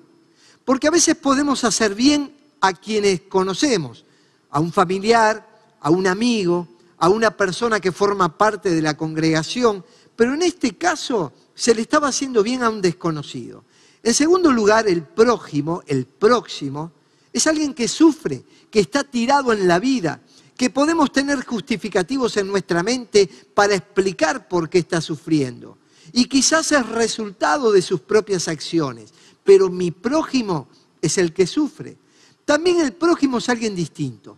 Porque 0.65 0.88
a 0.88 0.92
veces 0.92 1.15
podemos 1.15 1.63
hacer 1.63 1.96
bien 1.96 2.36
a 2.62 2.74
quienes 2.74 3.22
conocemos, 3.22 4.06
a 4.50 4.60
un 4.60 4.72
familiar, 4.72 5.75
a 5.82 5.89
un 5.89 6.08
amigo, 6.08 6.68
a 6.98 7.10
una 7.10 7.36
persona 7.36 7.80
que 7.80 7.92
forma 7.92 8.38
parte 8.38 8.70
de 8.74 8.82
la 8.82 8.96
congregación, 8.96 9.84
pero 10.15 10.34
en 10.34 10.42
este 10.42 10.77
caso 10.77 11.34
se 11.53 11.75
le 11.75 11.82
estaba 11.82 12.08
haciendo 12.08 12.44
bien 12.44 12.63
a 12.63 12.70
un 12.70 12.82
desconocido. 12.82 13.65
En 14.01 14.13
segundo 14.13 14.51
lugar, 14.51 14.88
el 14.88 15.03
prójimo, 15.03 15.84
el 15.88 16.06
próximo, 16.06 16.92
es 17.34 17.48
alguien 17.48 17.74
que 17.74 17.88
sufre, 17.88 18.44
que 18.70 18.80
está 18.80 19.03
tirado 19.03 19.51
en 19.51 19.68
la 19.68 19.80
vida, 19.80 20.22
que 20.56 20.70
podemos 20.70 21.12
tener 21.12 21.44
justificativos 21.44 22.38
en 22.38 22.48
nuestra 22.48 22.84
mente 22.84 23.30
para 23.53 23.75
explicar 23.75 24.48
por 24.48 24.70
qué 24.70 24.80
está 24.80 25.01
sufriendo. 25.01 25.77
Y 26.13 26.25
quizás 26.25 26.72
es 26.72 26.88
resultado 26.88 27.72
de 27.72 27.82
sus 27.82 28.00
propias 28.00 28.48
acciones, 28.48 29.12
pero 29.43 29.70
mi 29.70 29.91
prójimo 29.91 30.67
es 31.01 31.17
el 31.17 31.34
que 31.34 31.48
sufre. 31.48 31.98
También 32.46 32.79
el 32.79 32.93
prójimo 32.93 33.39
es 33.39 33.50
alguien 33.50 33.75
distinto. 33.75 34.38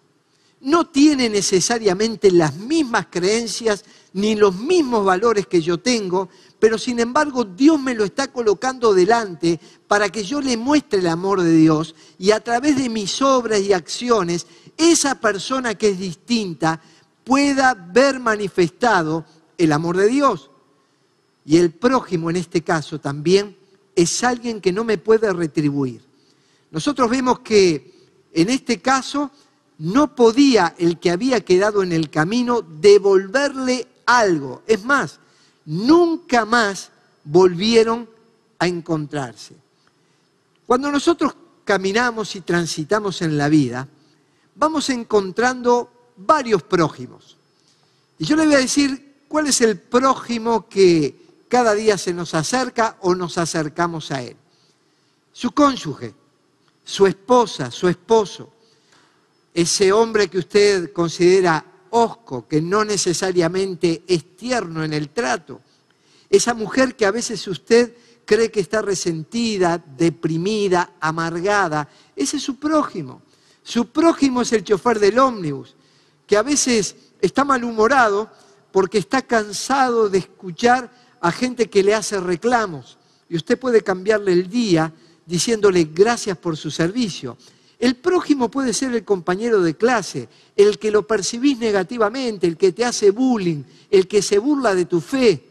No 0.61 0.87
tiene 0.87 1.29
necesariamente 1.29 2.31
las 2.31 2.55
mismas 2.55 3.07
creencias 3.11 3.83
ni 4.13 4.35
los 4.35 4.55
mismos 4.55 5.05
valores 5.05 5.45
que 5.47 5.61
yo 5.61 5.77
tengo, 5.77 6.29
pero 6.57 6.77
sin 6.77 6.99
embargo 6.99 7.43
Dios 7.43 7.79
me 7.79 7.93
lo 7.93 8.05
está 8.05 8.31
colocando 8.31 8.93
delante 8.93 9.59
para 9.87 10.09
que 10.09 10.23
yo 10.23 10.41
le 10.41 10.55
muestre 10.55 10.99
el 10.99 11.07
amor 11.07 11.41
de 11.41 11.55
Dios 11.55 11.93
y 12.17 12.31
a 12.31 12.39
través 12.39 12.77
de 12.77 12.89
mis 12.89 13.21
obras 13.21 13.59
y 13.59 13.73
acciones 13.73 14.47
esa 14.77 15.15
persona 15.15 15.75
que 15.75 15.89
es 15.89 15.99
distinta 15.99 16.81
pueda 17.23 17.73
ver 17.73 18.19
manifestado 18.19 19.25
el 19.57 19.71
amor 19.71 19.97
de 19.97 20.07
Dios. 20.07 20.49
Y 21.45 21.57
el 21.57 21.71
prójimo 21.71 22.29
en 22.29 22.37
este 22.37 22.61
caso 22.61 22.99
también 22.99 23.55
es 23.95 24.23
alguien 24.23 24.59
que 24.59 24.71
no 24.71 24.83
me 24.83 24.97
puede 24.97 25.31
retribuir. 25.31 26.01
Nosotros 26.71 27.09
vemos 27.09 27.39
que 27.39 27.95
en 28.35 28.49
este 28.49 28.81
caso, 28.81 29.31
no 29.77 30.13
podía 30.13 30.75
el 30.77 30.99
que 30.99 31.09
había 31.09 31.39
quedado 31.39 31.81
en 31.83 31.93
el 31.93 32.09
camino 32.09 32.61
devolverle 32.61 33.87
algo. 34.05 34.61
Es 34.67 34.83
más, 34.83 35.19
nunca 35.65 36.43
más 36.43 36.91
volvieron 37.23 38.09
a 38.59 38.67
encontrarse. 38.67 39.55
Cuando 40.67 40.91
nosotros 40.91 41.33
caminamos 41.63 42.35
y 42.35 42.41
transitamos 42.41 43.21
en 43.21 43.37
la 43.37 43.47
vida, 43.47 43.87
vamos 44.55 44.89
encontrando 44.89 45.89
varios 46.17 46.61
prójimos. 46.63 47.37
Y 48.19 48.25
yo 48.25 48.35
le 48.35 48.45
voy 48.45 48.55
a 48.55 48.59
decir 48.59 49.23
cuál 49.29 49.47
es 49.47 49.61
el 49.61 49.79
prójimo 49.79 50.67
que 50.67 51.24
cada 51.47 51.73
día 51.73 51.97
se 51.97 52.13
nos 52.13 52.33
acerca 52.33 52.97
o 53.01 53.15
nos 53.15 53.37
acercamos 53.37 54.11
a 54.11 54.21
él. 54.21 54.35
Su 55.31 55.51
cónyuge, 55.51 56.13
su 56.83 57.05
esposa, 57.07 57.71
su 57.71 57.87
esposo, 57.87 58.51
ese 59.53 59.91
hombre 59.91 60.29
que 60.29 60.39
usted 60.39 60.91
considera 60.91 61.65
osco, 61.89 62.47
que 62.47 62.61
no 62.61 62.83
necesariamente 62.83 64.03
es 64.07 64.35
tierno 64.35 64.83
en 64.83 64.93
el 64.93 65.09
trato, 65.09 65.61
esa 66.29 66.53
mujer 66.53 66.95
que 66.95 67.05
a 67.05 67.11
veces 67.11 67.47
usted 67.47 67.95
cree 68.25 68.51
que 68.51 68.59
está 68.59 68.81
resentida, 68.81 69.77
deprimida, 69.77 70.93
amargada, 70.99 71.87
ese 72.15 72.37
es 72.37 72.43
su 72.43 72.57
prójimo. 72.57 73.21
Su 73.63 73.87
prójimo 73.87 74.41
es 74.41 74.51
el 74.51 74.63
chofer 74.63 74.99
del 74.99 75.19
ómnibus, 75.19 75.75
que 76.27 76.37
a 76.37 76.43
veces 76.43 76.95
está 77.21 77.43
malhumorado 77.43 78.29
porque 78.71 78.97
está 78.97 79.21
cansado 79.21 80.09
de 80.09 80.17
escuchar 80.19 80.91
a 81.25 81.31
gente 81.31 81.71
que 81.71 81.81
le 81.81 81.95
hace 81.95 82.19
reclamos. 82.19 82.99
Y 83.27 83.35
usted 83.35 83.57
puede 83.57 83.81
cambiarle 83.81 84.31
el 84.31 84.47
día 84.47 84.93
diciéndole 85.25 85.85
gracias 85.85 86.37
por 86.37 86.55
su 86.55 86.69
servicio. 86.69 87.35
El 87.79 87.95
prójimo 87.95 88.51
puede 88.51 88.73
ser 88.73 88.93
el 88.93 89.03
compañero 89.03 89.59
de 89.63 89.75
clase, 89.75 90.29
el 90.55 90.77
que 90.77 90.91
lo 90.91 91.07
percibís 91.07 91.57
negativamente, 91.57 92.45
el 92.45 92.57
que 92.57 92.73
te 92.73 92.85
hace 92.85 93.09
bullying, 93.09 93.63
el 93.89 94.07
que 94.07 94.21
se 94.21 94.37
burla 94.37 94.75
de 94.75 94.85
tu 94.85 95.01
fe. 95.01 95.43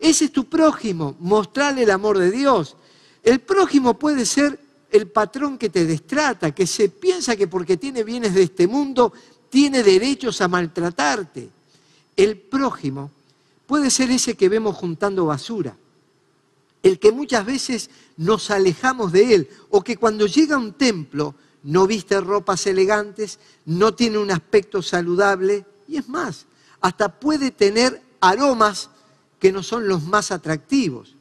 Ese 0.00 0.24
es 0.24 0.32
tu 0.32 0.46
prójimo, 0.46 1.14
mostrarle 1.20 1.84
el 1.84 1.92
amor 1.92 2.18
de 2.18 2.32
Dios. 2.32 2.76
El 3.22 3.38
prójimo 3.38 3.96
puede 3.96 4.26
ser 4.26 4.58
el 4.90 5.06
patrón 5.06 5.58
que 5.58 5.68
te 5.68 5.86
destrata, 5.86 6.52
que 6.52 6.66
se 6.66 6.88
piensa 6.88 7.36
que 7.36 7.46
porque 7.46 7.76
tiene 7.76 8.02
bienes 8.02 8.34
de 8.34 8.42
este 8.42 8.66
mundo 8.66 9.12
tiene 9.48 9.84
derechos 9.84 10.40
a 10.40 10.48
maltratarte. 10.48 11.48
El 12.16 12.36
prójimo 12.36 13.12
puede 13.70 13.88
ser 13.88 14.10
ese 14.10 14.34
que 14.34 14.48
vemos 14.48 14.74
juntando 14.74 15.26
basura, 15.26 15.76
el 16.82 16.98
que 16.98 17.12
muchas 17.12 17.46
veces 17.46 17.88
nos 18.16 18.50
alejamos 18.50 19.12
de 19.12 19.32
él, 19.32 19.48
o 19.68 19.84
que 19.84 19.96
cuando 19.96 20.26
llega 20.26 20.56
a 20.56 20.58
un 20.58 20.72
templo 20.72 21.36
no 21.62 21.86
viste 21.86 22.20
ropas 22.20 22.66
elegantes, 22.66 23.38
no 23.66 23.94
tiene 23.94 24.18
un 24.18 24.32
aspecto 24.32 24.82
saludable, 24.82 25.64
y 25.86 25.98
es 25.98 26.08
más, 26.08 26.46
hasta 26.80 27.20
puede 27.20 27.52
tener 27.52 28.02
aromas 28.18 28.90
que 29.38 29.52
no 29.52 29.62
son 29.62 29.86
los 29.86 30.02
más 30.02 30.32
atractivos. 30.32 31.14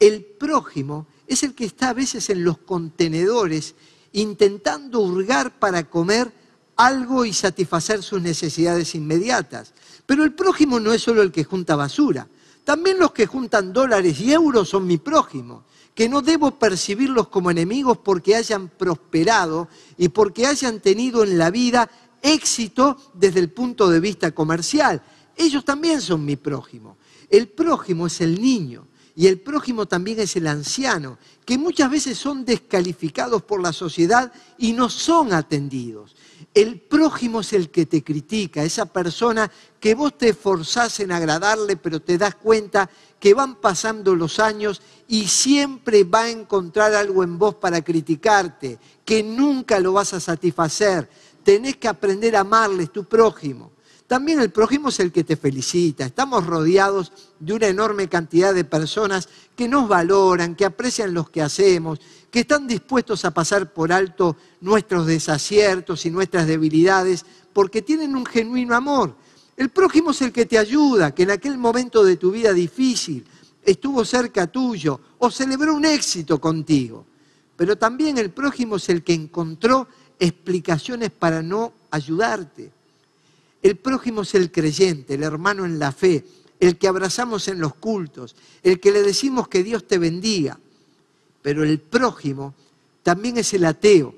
El 0.00 0.24
prójimo 0.24 1.06
es 1.26 1.42
el 1.42 1.54
que 1.54 1.66
está 1.66 1.90
a 1.90 1.92
veces 1.92 2.30
en 2.30 2.42
los 2.42 2.56
contenedores 2.56 3.74
intentando 4.12 5.00
hurgar 5.00 5.58
para 5.58 5.84
comer 5.84 6.32
algo 6.74 7.26
y 7.26 7.34
satisfacer 7.34 8.02
sus 8.02 8.22
necesidades 8.22 8.94
inmediatas. 8.94 9.74
Pero 10.06 10.24
el 10.24 10.32
prójimo 10.32 10.80
no 10.80 10.92
es 10.92 11.02
solo 11.02 11.22
el 11.22 11.32
que 11.32 11.44
junta 11.44 11.76
basura. 11.76 12.28
También 12.64 12.98
los 12.98 13.12
que 13.12 13.26
juntan 13.26 13.72
dólares 13.72 14.20
y 14.20 14.32
euros 14.32 14.68
son 14.68 14.86
mi 14.86 14.98
prójimo, 14.98 15.64
que 15.94 16.08
no 16.08 16.22
debo 16.22 16.52
percibirlos 16.52 17.28
como 17.28 17.50
enemigos 17.50 17.98
porque 17.98 18.36
hayan 18.36 18.68
prosperado 18.68 19.68
y 19.98 20.08
porque 20.08 20.46
hayan 20.46 20.80
tenido 20.80 21.24
en 21.24 21.38
la 21.38 21.50
vida 21.50 21.90
éxito 22.22 22.96
desde 23.14 23.40
el 23.40 23.50
punto 23.50 23.90
de 23.90 24.00
vista 24.00 24.30
comercial. 24.30 25.02
Ellos 25.36 25.64
también 25.64 26.00
son 26.00 26.24
mi 26.24 26.36
prójimo. 26.36 26.96
El 27.28 27.48
prójimo 27.48 28.06
es 28.06 28.20
el 28.20 28.40
niño 28.40 28.86
y 29.16 29.26
el 29.26 29.40
prójimo 29.40 29.86
también 29.86 30.20
es 30.20 30.36
el 30.36 30.46
anciano, 30.46 31.18
que 31.44 31.58
muchas 31.58 31.90
veces 31.90 32.16
son 32.16 32.44
descalificados 32.44 33.42
por 33.42 33.60
la 33.60 33.72
sociedad 33.72 34.32
y 34.56 34.72
no 34.72 34.88
son 34.88 35.32
atendidos. 35.32 36.14
El 36.54 36.80
prójimo 36.80 37.40
es 37.40 37.52
el 37.52 37.70
que 37.70 37.86
te 37.86 38.02
critica, 38.02 38.62
esa 38.62 38.86
persona 38.86 39.50
que 39.80 39.94
vos 39.94 40.16
te 40.16 40.30
esforzás 40.30 41.00
en 41.00 41.12
agradarle, 41.12 41.76
pero 41.76 42.00
te 42.00 42.18
das 42.18 42.34
cuenta 42.34 42.88
que 43.18 43.34
van 43.34 43.56
pasando 43.56 44.14
los 44.14 44.38
años 44.38 44.82
y 45.08 45.28
siempre 45.28 46.04
va 46.04 46.22
a 46.22 46.30
encontrar 46.30 46.94
algo 46.94 47.22
en 47.22 47.38
vos 47.38 47.54
para 47.54 47.82
criticarte, 47.82 48.78
que 49.04 49.22
nunca 49.22 49.78
lo 49.78 49.92
vas 49.92 50.14
a 50.14 50.20
satisfacer. 50.20 51.08
Tenés 51.44 51.76
que 51.76 51.88
aprender 51.88 52.36
a 52.36 52.40
amarles 52.40 52.92
tu 52.92 53.04
prójimo. 53.04 53.72
También 54.12 54.40
el 54.40 54.50
prójimo 54.50 54.90
es 54.90 55.00
el 55.00 55.10
que 55.10 55.24
te 55.24 55.36
felicita. 55.36 56.04
Estamos 56.04 56.44
rodeados 56.44 57.12
de 57.40 57.54
una 57.54 57.68
enorme 57.68 58.08
cantidad 58.08 58.52
de 58.52 58.64
personas 58.64 59.28
que 59.56 59.68
nos 59.68 59.88
valoran, 59.88 60.54
que 60.54 60.66
aprecian 60.66 61.14
lo 61.14 61.24
que 61.24 61.40
hacemos, 61.40 61.98
que 62.32 62.40
están 62.40 62.66
dispuestos 62.66 63.26
a 63.26 63.30
pasar 63.30 63.74
por 63.74 63.92
alto 63.92 64.38
nuestros 64.62 65.06
desaciertos 65.06 66.06
y 66.06 66.10
nuestras 66.10 66.46
debilidades 66.46 67.26
porque 67.52 67.82
tienen 67.82 68.16
un 68.16 68.24
genuino 68.24 68.74
amor. 68.74 69.14
El 69.54 69.68
prójimo 69.68 70.12
es 70.12 70.22
el 70.22 70.32
que 70.32 70.46
te 70.46 70.56
ayuda, 70.56 71.14
que 71.14 71.24
en 71.24 71.30
aquel 71.30 71.58
momento 71.58 72.02
de 72.02 72.16
tu 72.16 72.30
vida 72.30 72.54
difícil 72.54 73.26
estuvo 73.62 74.02
cerca 74.06 74.46
tuyo 74.46 74.98
o 75.18 75.30
celebró 75.30 75.74
un 75.74 75.84
éxito 75.84 76.40
contigo. 76.40 77.04
Pero 77.54 77.76
también 77.76 78.16
el 78.16 78.30
prójimo 78.30 78.76
es 78.76 78.88
el 78.88 79.04
que 79.04 79.12
encontró 79.12 79.86
explicaciones 80.18 81.10
para 81.10 81.42
no 81.42 81.74
ayudarte. 81.90 82.72
El 83.60 83.76
prójimo 83.76 84.22
es 84.22 84.34
el 84.34 84.50
creyente, 84.50 85.14
el 85.14 85.22
hermano 85.22 85.66
en 85.66 85.78
la 85.78 85.92
fe, 85.92 86.24
el 86.58 86.78
que 86.78 86.88
abrazamos 86.88 87.46
en 87.48 87.60
los 87.60 87.74
cultos, 87.74 88.34
el 88.62 88.80
que 88.80 88.90
le 88.90 89.02
decimos 89.02 89.48
que 89.48 89.62
Dios 89.62 89.86
te 89.86 89.98
bendiga. 89.98 90.58
Pero 91.42 91.64
el 91.64 91.78
prójimo 91.78 92.54
también 93.02 93.36
es 93.36 93.52
el 93.52 93.64
ateo, 93.64 94.14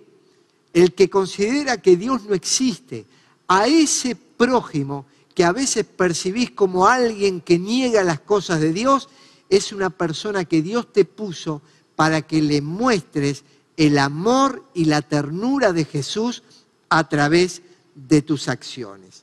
el 0.72 0.94
que 0.94 1.08
considera 1.08 1.80
que 1.80 1.96
Dios 1.96 2.24
no 2.24 2.34
existe. 2.34 3.06
A 3.48 3.66
ese 3.66 4.14
prójimo 4.14 5.06
que 5.34 5.44
a 5.44 5.52
veces 5.52 5.84
percibís 5.84 6.50
como 6.50 6.86
alguien 6.86 7.40
que 7.40 7.58
niega 7.58 8.04
las 8.04 8.20
cosas 8.20 8.60
de 8.60 8.72
Dios, 8.72 9.08
es 9.48 9.72
una 9.72 9.90
persona 9.90 10.44
que 10.44 10.62
Dios 10.62 10.92
te 10.92 11.04
puso 11.04 11.60
para 11.96 12.22
que 12.22 12.40
le 12.40 12.60
muestres 12.60 13.44
el 13.76 13.98
amor 13.98 14.64
y 14.74 14.84
la 14.84 15.02
ternura 15.02 15.72
de 15.72 15.84
Jesús 15.84 16.42
a 16.88 17.08
través 17.08 17.62
de 17.94 18.22
tus 18.22 18.48
acciones. 18.48 19.22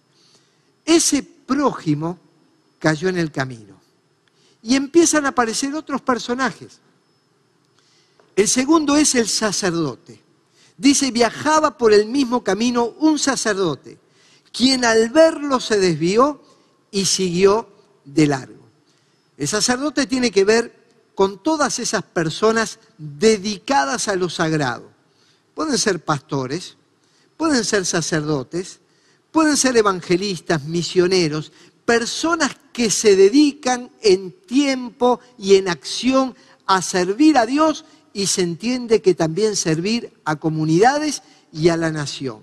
Ese 0.85 1.23
prójimo 1.23 2.19
cayó 2.79 3.09
en 3.09 3.17
el 3.17 3.31
camino. 3.31 3.79
Y 4.63 4.75
empiezan 4.75 5.25
a 5.25 5.29
aparecer 5.29 5.73
otros 5.73 6.01
personajes. 6.01 6.79
El 8.41 8.47
segundo 8.47 8.97
es 8.97 9.13
el 9.13 9.27
sacerdote. 9.27 10.19
Dice, 10.75 11.11
viajaba 11.11 11.77
por 11.77 11.93
el 11.93 12.07
mismo 12.07 12.43
camino 12.43 12.95
un 12.97 13.19
sacerdote, 13.19 13.99
quien 14.51 14.83
al 14.83 15.09
verlo 15.09 15.59
se 15.59 15.77
desvió 15.77 16.41
y 16.89 17.05
siguió 17.05 17.69
de 18.03 18.25
largo. 18.25 18.67
El 19.37 19.47
sacerdote 19.47 20.07
tiene 20.07 20.31
que 20.31 20.43
ver 20.43 20.75
con 21.13 21.43
todas 21.43 21.77
esas 21.77 22.01
personas 22.01 22.79
dedicadas 22.97 24.07
a 24.07 24.15
lo 24.15 24.27
sagrado. 24.27 24.89
Pueden 25.53 25.77
ser 25.77 26.03
pastores, 26.03 26.77
pueden 27.37 27.63
ser 27.63 27.85
sacerdotes, 27.85 28.79
Pueden 29.31 29.55
ser 29.55 29.77
evangelistas, 29.77 30.65
misioneros, 30.65 31.53
personas 31.85 32.51
que 32.73 32.91
se 32.91 33.15
dedican 33.15 33.89
en 34.01 34.33
tiempo 34.33 35.21
y 35.37 35.55
en 35.55 35.69
acción 35.69 36.35
a 36.65 36.81
servir 36.81 37.37
a 37.37 37.45
Dios 37.45 37.85
y 38.13 38.27
se 38.27 38.41
entiende 38.41 39.01
que 39.01 39.13
también 39.13 39.55
servir 39.55 40.11
a 40.25 40.35
comunidades 40.35 41.23
y 41.51 41.69
a 41.69 41.77
la 41.77 41.91
nación. 41.91 42.39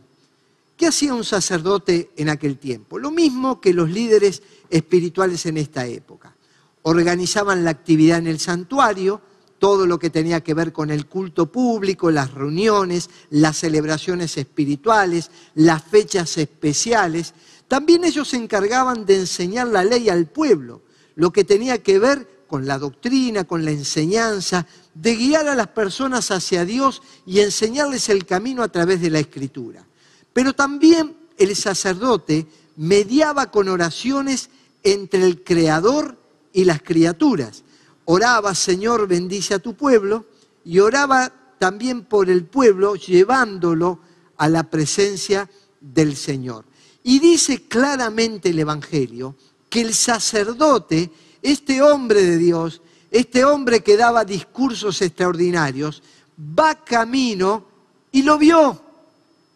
¿Qué 0.76 0.87
hacía 0.87 1.12
un 1.12 1.24
sacerdote 1.24 2.11
en 2.16 2.28
aquel 2.28 2.57
tiempo? 2.57 2.98
Lo 2.98 3.11
mismo 3.11 3.61
que 3.61 3.74
los 3.74 3.90
líderes 3.90 4.42
espirituales 4.70 5.44
en 5.46 5.57
esta 5.57 5.87
época. 5.87 6.35
Organizaban 6.83 7.64
la 7.64 7.70
actividad 7.70 8.18
en 8.18 8.28
el 8.28 8.38
santuario, 8.38 9.20
todo 9.59 9.87
lo 9.87 9.98
que 9.98 10.11
tenía 10.11 10.40
que 10.42 10.54
ver 10.54 10.72
con 10.72 10.90
el 10.90 11.07
culto 11.07 11.46
público, 11.46 12.11
las 12.11 12.33
reuniones, 12.33 13.11
las 13.31 13.57
celebraciones 13.57 14.37
espirituales, 14.37 15.31
las 15.54 15.83
fechas 15.83 16.38
especiales. 16.38 17.35
También 17.66 18.04
ellos 18.04 18.28
se 18.28 18.37
encargaban 18.37 19.04
de 19.04 19.16
enseñar 19.16 19.66
la 19.66 19.83
ley 19.83 20.09
al 20.09 20.26
pueblo, 20.26 20.83
lo 21.16 21.33
que 21.33 21.42
tenía 21.42 21.83
que 21.83 21.98
ver 21.98 22.44
con 22.46 22.66
la 22.66 22.78
doctrina, 22.78 23.44
con 23.44 23.64
la 23.64 23.72
enseñanza, 23.72 24.66
de 25.00 25.14
guiar 25.14 25.48
a 25.48 25.54
las 25.54 25.68
personas 25.68 26.30
hacia 26.30 26.64
Dios 26.64 27.02
y 27.26 27.40
enseñarles 27.40 28.08
el 28.08 28.26
camino 28.26 28.62
a 28.62 28.68
través 28.68 29.00
de 29.00 29.11
la 29.11 29.20
escritura. 29.20 29.87
Pero 30.32 30.52
también 30.52 31.16
el 31.37 31.54
sacerdote 31.54 32.46
mediaba 32.76 33.50
con 33.50 33.68
oraciones 33.68 34.50
entre 34.82 35.24
el 35.24 35.42
Creador 35.44 36.18
y 36.52 36.64
las 36.64 36.82
criaturas 36.82 37.64
oraba, 38.11 38.54
Señor, 38.54 39.06
bendice 39.06 39.52
a 39.52 39.58
tu 39.58 39.74
pueblo, 39.74 40.24
y 40.64 40.78
oraba 40.78 41.30
también 41.58 42.04
por 42.04 42.30
el 42.30 42.44
pueblo, 42.46 42.94
llevándolo 42.94 44.00
a 44.38 44.48
la 44.48 44.62
presencia 44.62 45.48
del 45.78 46.16
Señor. 46.16 46.64
Y 47.02 47.18
dice 47.18 47.68
claramente 47.68 48.48
el 48.48 48.61
Evangelio 48.61 49.37
que 49.68 49.82
el 49.82 49.92
sacerdote, 49.92 51.11
este 51.42 51.82
hombre 51.82 52.22
de 52.22 52.38
Dios, 52.38 52.80
este 53.11 53.44
hombre 53.44 53.83
que 53.83 53.97
daba 53.97 54.25
discursos 54.25 55.01
extraordinarios, 55.03 56.03
va 56.38 56.85
camino 56.85 57.64
y 58.12 58.23
lo 58.23 58.38
vio. 58.38 58.81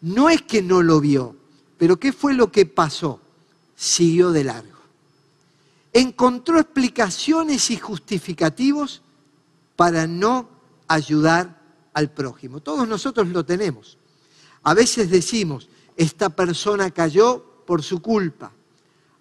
No 0.01 0.29
es 0.29 0.41
que 0.41 0.61
no 0.61 0.81
lo 0.81 0.99
vio, 0.99 1.35
pero 1.77 1.97
¿qué 1.97 2.11
fue 2.11 2.33
lo 2.33 2.51
que 2.51 2.65
pasó? 2.65 3.19
Siguió 3.75 4.31
de 4.31 4.43
largo. 4.43 4.69
encontró 5.93 6.59
explicaciones 6.59 7.69
y 7.69 7.77
justificativos 7.77 9.01
para 9.75 10.07
no 10.07 10.49
ayudar 10.87 11.61
al 11.93 12.09
prójimo. 12.11 12.61
Todos 12.61 12.87
nosotros 12.87 13.27
lo 13.27 13.45
tenemos. 13.45 13.97
A 14.63 14.73
veces 14.73 15.09
decimos, 15.09 15.69
esta 15.95 16.29
persona 16.29 16.89
cayó 16.91 17.43
por 17.65 17.83
su 17.83 18.01
culpa, 18.01 18.51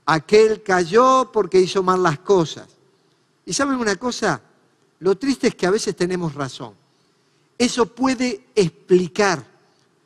aquel 0.07 0.63
cayó 0.63 1.31
porque 1.33 1.61
hizo 1.61 1.83
mal 1.83 2.03
las 2.03 2.21
cosas. 2.21 2.69
Y 3.45 3.53
saben 3.53 3.77
una 3.77 3.97
cosa, 3.97 4.41
lo 5.01 5.17
triste 5.17 5.49
es 5.49 5.55
que 5.55 5.67
a 5.67 5.71
veces 5.71 5.97
tenemos 5.97 6.35
razón. 6.35 6.75
Eso 7.59 7.87
puede 7.87 8.47
explicar 8.55 9.45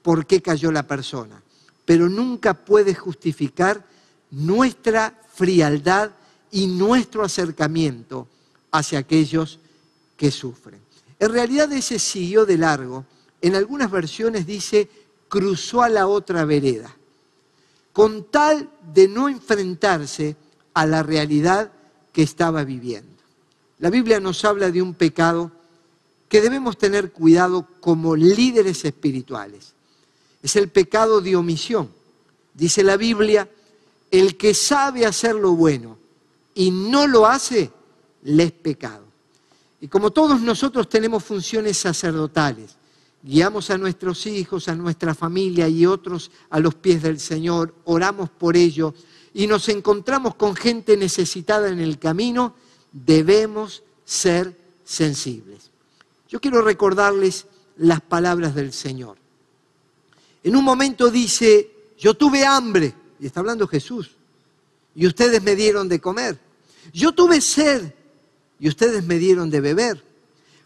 por 0.02 0.26
qué 0.26 0.40
cayó 0.40 0.70
la 0.70 0.86
persona, 0.86 1.42
pero 1.84 2.08
nunca 2.08 2.54
puede 2.54 2.94
justificar 2.94 3.84
nuestra 4.30 5.20
frialdad 5.34 6.12
y 6.50 6.66
nuestro 6.66 7.22
acercamiento 7.22 8.28
hacia 8.70 8.98
aquellos 8.98 9.58
que 10.16 10.30
sufren. 10.30 10.80
En 11.18 11.32
realidad 11.32 11.72
ese 11.72 11.98
siguió 11.98 12.44
de 12.44 12.58
largo. 12.58 13.04
En 13.40 13.54
algunas 13.54 13.90
versiones 13.90 14.46
dice 14.46 14.88
cruzó 15.28 15.82
a 15.82 15.88
la 15.88 16.06
otra 16.06 16.44
vereda, 16.44 16.94
con 17.92 18.24
tal 18.24 18.70
de 18.94 19.08
no 19.08 19.28
enfrentarse 19.28 20.36
a 20.74 20.86
la 20.86 21.02
realidad 21.02 21.72
que 22.12 22.22
estaba 22.22 22.64
viviendo. 22.64 23.15
La 23.78 23.90
Biblia 23.90 24.20
nos 24.20 24.44
habla 24.44 24.70
de 24.70 24.80
un 24.80 24.94
pecado 24.94 25.52
que 26.28 26.40
debemos 26.40 26.78
tener 26.78 27.12
cuidado 27.12 27.68
como 27.80 28.16
líderes 28.16 28.84
espirituales. 28.84 29.74
Es 30.42 30.56
el 30.56 30.68
pecado 30.68 31.20
de 31.20 31.36
omisión. 31.36 31.90
Dice 32.54 32.82
la 32.82 32.96
Biblia, 32.96 33.48
el 34.10 34.36
que 34.36 34.54
sabe 34.54 35.04
hacer 35.04 35.34
lo 35.34 35.52
bueno 35.52 35.98
y 36.54 36.70
no 36.70 37.06
lo 37.06 37.26
hace, 37.26 37.70
le 38.22 38.44
es 38.44 38.52
pecado. 38.52 39.04
Y 39.80 39.88
como 39.88 40.10
todos 40.10 40.40
nosotros 40.40 40.88
tenemos 40.88 41.22
funciones 41.22 41.76
sacerdotales, 41.76 42.76
guiamos 43.22 43.70
a 43.70 43.78
nuestros 43.78 44.26
hijos, 44.26 44.68
a 44.68 44.74
nuestra 44.74 45.14
familia 45.14 45.68
y 45.68 45.84
otros 45.84 46.30
a 46.48 46.60
los 46.60 46.74
pies 46.74 47.02
del 47.02 47.20
Señor, 47.20 47.74
oramos 47.84 48.30
por 48.30 48.56
ello 48.56 48.94
y 49.34 49.46
nos 49.46 49.68
encontramos 49.68 50.34
con 50.36 50.56
gente 50.56 50.96
necesitada 50.96 51.68
en 51.68 51.80
el 51.80 51.98
camino, 51.98 52.54
debemos 53.04 53.82
ser 54.04 54.56
sensibles. 54.84 55.70
Yo 56.28 56.40
quiero 56.40 56.62
recordarles 56.62 57.46
las 57.76 58.00
palabras 58.00 58.54
del 58.54 58.72
Señor. 58.72 59.16
En 60.42 60.56
un 60.56 60.64
momento 60.64 61.10
dice, 61.10 61.70
yo 61.98 62.14
tuve 62.14 62.44
hambre, 62.44 62.94
y 63.20 63.26
está 63.26 63.40
hablando 63.40 63.66
Jesús, 63.66 64.12
y 64.94 65.06
ustedes 65.06 65.42
me 65.42 65.54
dieron 65.54 65.88
de 65.88 66.00
comer. 66.00 66.38
Yo 66.92 67.12
tuve 67.12 67.40
sed 67.40 67.92
y 68.58 68.68
ustedes 68.68 69.04
me 69.04 69.18
dieron 69.18 69.50
de 69.50 69.60
beber. 69.60 70.02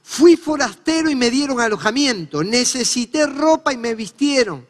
Fui 0.03 0.37
forastero 0.37 1.11
y 1.11 1.15
me 1.15 1.31
dieron 1.31 1.61
alojamiento. 1.61 2.45
Necesité 2.45 3.27
ropa 3.27 3.73
y 3.73 3.77
me 3.77 3.95
vistieron. 3.95 4.67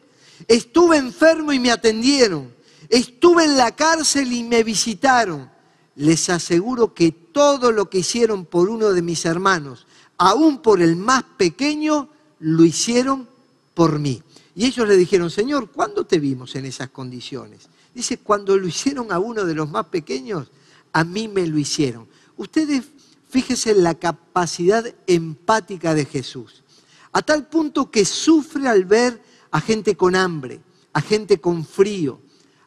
Estuve 0.47 0.97
enfermo 0.97 1.53
y 1.53 1.59
me 1.59 1.71
atendieron. 1.71 2.53
Estuve 2.89 3.45
en 3.45 3.57
la 3.57 3.75
cárcel 3.75 4.31
y 4.31 4.43
me 4.43 4.63
visitaron. 4.63 5.49
Les 5.95 6.29
aseguro 6.29 6.93
que 6.93 7.20
todo 7.31 7.71
lo 7.71 7.89
que 7.89 7.99
hicieron 7.99 8.45
por 8.45 8.69
uno 8.69 8.91
de 8.91 9.01
mis 9.01 9.25
hermanos, 9.25 9.85
aún 10.17 10.61
por 10.61 10.81
el 10.81 10.95
más 10.95 11.23
pequeño, 11.37 12.09
lo 12.39 12.63
hicieron 12.63 13.27
por 13.73 13.99
mí. 13.99 14.21
Y 14.55 14.65
ellos 14.65 14.87
le 14.87 14.97
dijeron, 14.97 15.29
Señor, 15.29 15.69
¿cuándo 15.71 16.05
te 16.05 16.19
vimos 16.19 16.55
en 16.55 16.65
esas 16.65 16.89
condiciones? 16.89 17.69
Dice, 17.93 18.17
cuando 18.17 18.57
lo 18.57 18.67
hicieron 18.67 19.11
a 19.11 19.19
uno 19.19 19.45
de 19.45 19.55
los 19.55 19.69
más 19.69 19.85
pequeños, 19.85 20.47
a 20.93 21.03
mí 21.03 21.27
me 21.27 21.47
lo 21.47 21.57
hicieron. 21.57 22.07
Ustedes 22.37 22.83
fíjese 23.29 23.71
en 23.71 23.83
la 23.83 23.95
capacidad 23.95 24.85
empática 25.07 25.93
de 25.93 26.05
Jesús, 26.05 26.63
a 27.13 27.21
tal 27.21 27.47
punto 27.47 27.89
que 27.89 28.03
sufre 28.03 28.67
al 28.67 28.85
ver 28.85 29.21
a 29.51 29.61
gente 29.61 29.95
con 29.95 30.15
hambre, 30.15 30.59
a 30.93 31.01
gente 31.01 31.39
con 31.39 31.65
frío, 31.65 32.19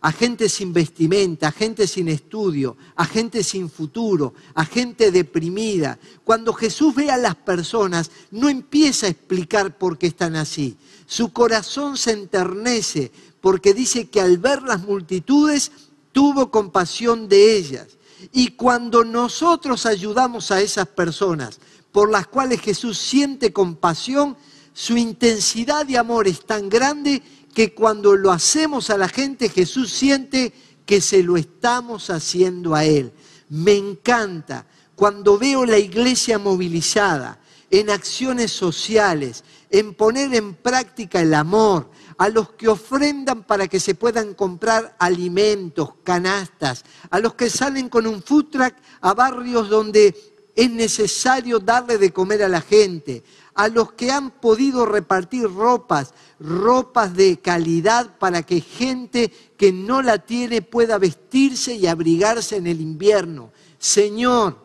a 0.05 0.13
gente 0.13 0.51
sin 0.51 0.75
vestimenta, 0.75 1.49
a 1.49 1.51
gente 1.51 1.87
sin 1.87 2.09
estudio, 2.09 2.77
a 2.95 3.07
gente 3.07 3.43
sin 3.43 3.71
futuro, 3.71 4.35
a 4.55 4.67
gente 4.67 5.11
deprimida. 5.11 5.99
Cuando 6.25 6.53
Jesús 6.53 6.95
ve 6.95 7.11
a 7.11 7.17
las 7.17 7.37
personas, 7.37 8.11
no 8.31 8.51
empieza 8.51 9.07
a 9.07 9.09
explicar 9.09 9.79
por 9.79 9.97
qué 9.97 10.09
están 10.09 10.37
así. 10.37 10.77
Su 11.07 11.33
corazón 11.33 11.97
se 11.97 12.13
enternece 12.13 13.13
porque 13.41 13.73
dice 13.73 14.11
que 14.11 14.21
al 14.21 14.37
ver 14.37 14.63
las 14.63 14.83
multitudes 14.83 15.73
tuvo 16.13 16.51
compasión 16.51 17.27
de 17.27 17.57
ellas. 17.57 17.87
Y 18.31 18.49
cuando 18.49 19.05
nosotros 19.05 19.87
ayudamos 19.87 20.51
a 20.51 20.61
esas 20.61 20.87
personas 20.87 21.61
por 21.93 22.11
las 22.11 22.27
cuales 22.27 22.61
Jesús 22.61 22.99
siente 22.99 23.55
compasión, 23.55 24.37
su 24.75 24.99
intensidad 24.99 25.87
de 25.87 25.97
amor 25.97 26.29
es 26.29 26.45
tan 26.45 26.69
grande 26.69 27.23
que 27.55 27.73
cuando 27.73 28.17
lo 28.17 28.33
hacemos 28.33 28.91
a 28.91 28.99
la 28.99 29.09
gente, 29.09 29.49
Jesús 29.49 29.93
siente 29.93 30.53
que 30.85 31.01
se 31.01 31.23
lo 31.23 31.37
estamos 31.37 32.11
haciendo 32.11 32.75
a 32.75 32.85
Él. 32.85 33.13
Me 33.49 33.77
encanta 33.77 34.67
cuando 34.95 35.39
veo 35.39 35.65
la 35.65 35.79
iglesia 35.79 36.39
movilizada 36.39 37.39
en 37.71 37.91
acciones 37.91 38.53
sociales, 38.53 39.45
en 39.71 39.95
poner 39.95 40.35
en 40.35 40.55
práctica 40.55 41.21
el 41.21 41.35
amor, 41.35 41.91
a 42.19 42.29
los 42.29 42.51
que 42.51 42.69
ofrendan 42.69 43.43
para 43.43 43.67
que 43.67 43.81
se 43.81 43.95
puedan 43.95 44.35
comprar 44.35 44.95
alimentos, 44.99 45.95
canastas, 46.05 46.85
a 47.11 47.19
los 47.19 47.35
que 47.35 47.51
salen 47.51 47.89
con 47.89 48.07
un 48.07 48.23
food 48.23 48.47
truck 48.51 48.75
a 49.01 49.15
barrios 49.15 49.69
donde 49.69 50.15
es 50.55 50.71
necesario 50.71 51.59
darle 51.59 51.99
de 51.99 52.13
comer 52.13 52.45
a 52.45 52.49
la 52.49 52.61
gente, 52.61 53.25
a 53.55 53.69
los 53.69 53.93
que 53.93 54.11
han 54.11 54.31
podido 54.31 54.87
repartir 54.87 55.53
ropas, 55.53 56.15
ropas 56.45 57.15
de 57.15 57.39
calidad 57.39 58.19
para 58.19 58.43
que 58.43 58.61
gente 58.61 59.33
que 59.57 59.73
no 59.73 60.03
la 60.03 60.19
tiene 60.19 60.61
pueda 60.61 60.99
vestirse 60.99 61.75
y 61.75 61.87
abrigarse 61.87 62.57
en 62.57 62.67
el 62.67 62.81
invierno. 62.81 63.51
Señor, 63.79 64.59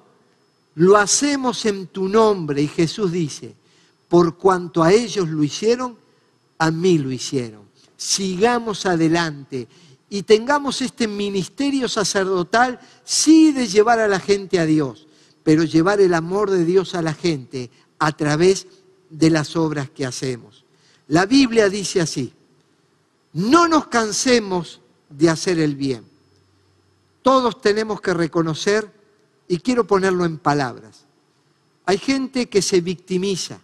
lo 0.75 0.97
hacemos 0.97 1.65
en 1.65 1.87
tu 1.87 2.09
nombre 2.09 2.61
y 2.61 2.67
Jesús 2.67 3.11
dice, 3.11 3.55
por 4.09 4.37
cuanto 4.37 4.83
a 4.83 4.91
ellos 4.91 5.29
lo 5.29 5.43
hicieron, 5.43 5.97
a 6.57 6.69
mí 6.69 6.97
lo 6.97 7.11
hicieron. 7.11 7.61
Sigamos 7.95 8.85
adelante 8.85 9.67
y 10.09 10.23
tengamos 10.23 10.81
este 10.81 11.07
ministerio 11.07 11.87
sacerdotal, 11.87 12.79
sí 13.05 13.53
de 13.53 13.67
llevar 13.67 13.99
a 13.99 14.07
la 14.07 14.19
gente 14.19 14.59
a 14.59 14.65
Dios, 14.65 15.07
pero 15.43 15.63
llevar 15.63 16.01
el 16.01 16.13
amor 16.13 16.49
de 16.49 16.65
Dios 16.65 16.95
a 16.95 17.01
la 17.01 17.13
gente 17.13 17.69
a 17.99 18.11
través 18.11 18.67
de 19.09 19.29
las 19.29 19.55
obras 19.55 19.89
que 19.89 20.05
hacemos. 20.05 20.58
La 21.09 21.25
Biblia 21.25 21.69
dice 21.69 22.01
así, 22.01 22.31
no 23.33 23.67
nos 23.67 23.87
cansemos 23.87 24.79
de 25.09 25.29
hacer 25.29 25.59
el 25.59 25.75
bien. 25.75 26.03
Todos 27.21 27.61
tenemos 27.61 27.99
que 27.99 28.13
reconocer, 28.13 28.91
y 29.47 29.57
quiero 29.57 29.85
ponerlo 29.85 30.25
en 30.25 30.37
palabras, 30.37 31.05
hay 31.85 31.97
gente 31.97 32.47
que 32.47 32.61
se 32.61 32.81
victimiza, 32.81 33.59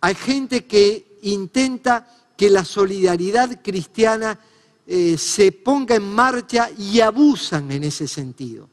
hay 0.00 0.14
gente 0.16 0.66
que 0.66 1.18
intenta 1.22 2.08
que 2.36 2.50
la 2.50 2.64
solidaridad 2.64 3.62
cristiana 3.62 4.40
eh, 4.84 5.16
se 5.16 5.52
ponga 5.52 5.94
en 5.94 6.12
marcha 6.12 6.68
y 6.76 6.98
abusan 6.98 7.70
en 7.70 7.84
ese 7.84 8.08
sentido. 8.08 8.68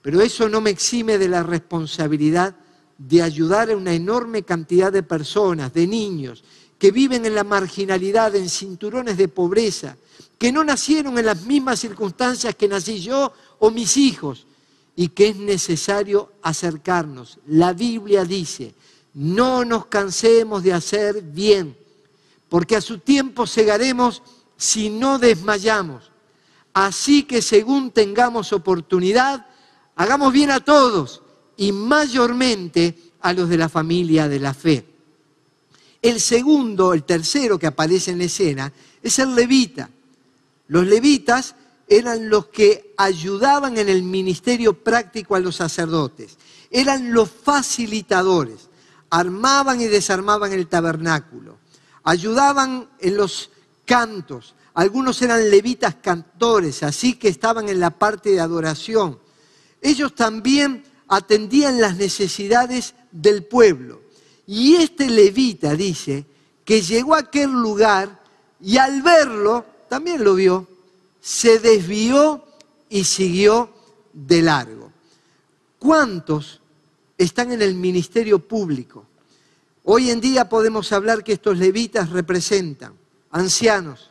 Pero 0.00 0.22
eso 0.22 0.48
no 0.48 0.62
me 0.62 0.70
exime 0.70 1.18
de 1.18 1.28
la 1.28 1.42
responsabilidad 1.42 2.56
de 2.96 3.20
ayudar 3.20 3.70
a 3.70 3.76
una 3.76 3.92
enorme 3.92 4.44
cantidad 4.44 4.90
de 4.90 5.02
personas, 5.02 5.74
de 5.74 5.86
niños, 5.86 6.42
que 6.78 6.90
viven 6.90 7.24
en 7.24 7.34
la 7.34 7.44
marginalidad, 7.44 8.34
en 8.36 8.48
cinturones 8.48 9.16
de 9.16 9.28
pobreza, 9.28 9.96
que 10.38 10.52
no 10.52 10.62
nacieron 10.62 11.18
en 11.18 11.26
las 11.26 11.42
mismas 11.42 11.80
circunstancias 11.80 12.54
que 12.54 12.68
nací 12.68 13.00
yo 13.00 13.32
o 13.58 13.70
mis 13.70 13.96
hijos, 13.96 14.46
y 14.96 15.08
que 15.08 15.28
es 15.28 15.36
necesario 15.36 16.32
acercarnos. 16.42 17.38
La 17.46 17.74
Biblia 17.74 18.24
dice, 18.24 18.74
no 19.12 19.64
nos 19.64 19.86
cansemos 19.86 20.62
de 20.62 20.72
hacer 20.72 21.20
bien, 21.22 21.76
porque 22.48 22.76
a 22.76 22.80
su 22.80 22.98
tiempo 22.98 23.46
segaremos 23.46 24.22
si 24.56 24.88
no 24.88 25.18
desmayamos. 25.18 26.10
Así 26.72 27.24
que 27.24 27.42
según 27.42 27.90
tengamos 27.90 28.52
oportunidad, 28.52 29.46
hagamos 29.96 30.32
bien 30.32 30.50
a 30.50 30.60
todos 30.60 31.22
y 31.58 31.72
mayormente 31.72 32.98
a 33.20 33.32
los 33.34 33.48
de 33.50 33.58
la 33.58 33.68
familia 33.68 34.28
de 34.28 34.40
la 34.40 34.54
fe. 34.54 34.95
El 36.02 36.20
segundo, 36.20 36.92
el 36.92 37.04
tercero 37.04 37.58
que 37.58 37.66
aparece 37.66 38.12
en 38.12 38.18
la 38.18 38.24
escena, 38.24 38.72
es 39.02 39.18
el 39.18 39.34
levita. 39.34 39.90
Los 40.68 40.86
levitas 40.86 41.54
eran 41.88 42.28
los 42.28 42.46
que 42.46 42.92
ayudaban 42.96 43.78
en 43.78 43.88
el 43.88 44.02
ministerio 44.02 44.72
práctico 44.72 45.34
a 45.34 45.40
los 45.40 45.56
sacerdotes, 45.56 46.36
eran 46.70 47.12
los 47.12 47.30
facilitadores 47.30 48.68
armaban 49.10 49.80
y 49.80 49.86
desarmaban 49.86 50.52
el 50.52 50.66
tabernáculo, 50.66 51.58
ayudaban 52.04 52.88
en 52.98 53.16
los 53.16 53.50
cantos, 53.84 54.54
algunos 54.74 55.22
eran 55.22 55.50
levitas 55.50 55.96
cantores, 55.96 56.82
así 56.82 57.14
que 57.14 57.28
estaban 57.28 57.68
en 57.68 57.80
la 57.80 57.90
parte 57.90 58.30
de 58.30 58.40
adoración. 58.40 59.18
ellos 59.80 60.14
también 60.14 60.84
atendían 61.08 61.80
las 61.80 61.96
necesidades 61.96 62.94
del 63.12 63.44
pueblo. 63.44 64.02
Y 64.46 64.76
este 64.76 65.10
levita 65.10 65.74
dice 65.74 66.24
que 66.64 66.80
llegó 66.82 67.14
a 67.14 67.20
aquel 67.20 67.50
lugar 67.50 68.22
y 68.60 68.76
al 68.76 69.02
verlo, 69.02 69.64
también 69.88 70.22
lo 70.22 70.34
vio, 70.34 70.66
se 71.20 71.58
desvió 71.58 72.44
y 72.88 73.04
siguió 73.04 73.70
de 74.12 74.42
largo. 74.42 74.92
¿Cuántos 75.78 76.60
están 77.18 77.52
en 77.52 77.62
el 77.62 77.74
ministerio 77.74 78.38
público? 78.38 79.06
Hoy 79.84 80.10
en 80.10 80.20
día 80.20 80.48
podemos 80.48 80.92
hablar 80.92 81.22
que 81.22 81.34
estos 81.34 81.58
levitas 81.58 82.10
representan 82.10 82.94
ancianos, 83.30 84.10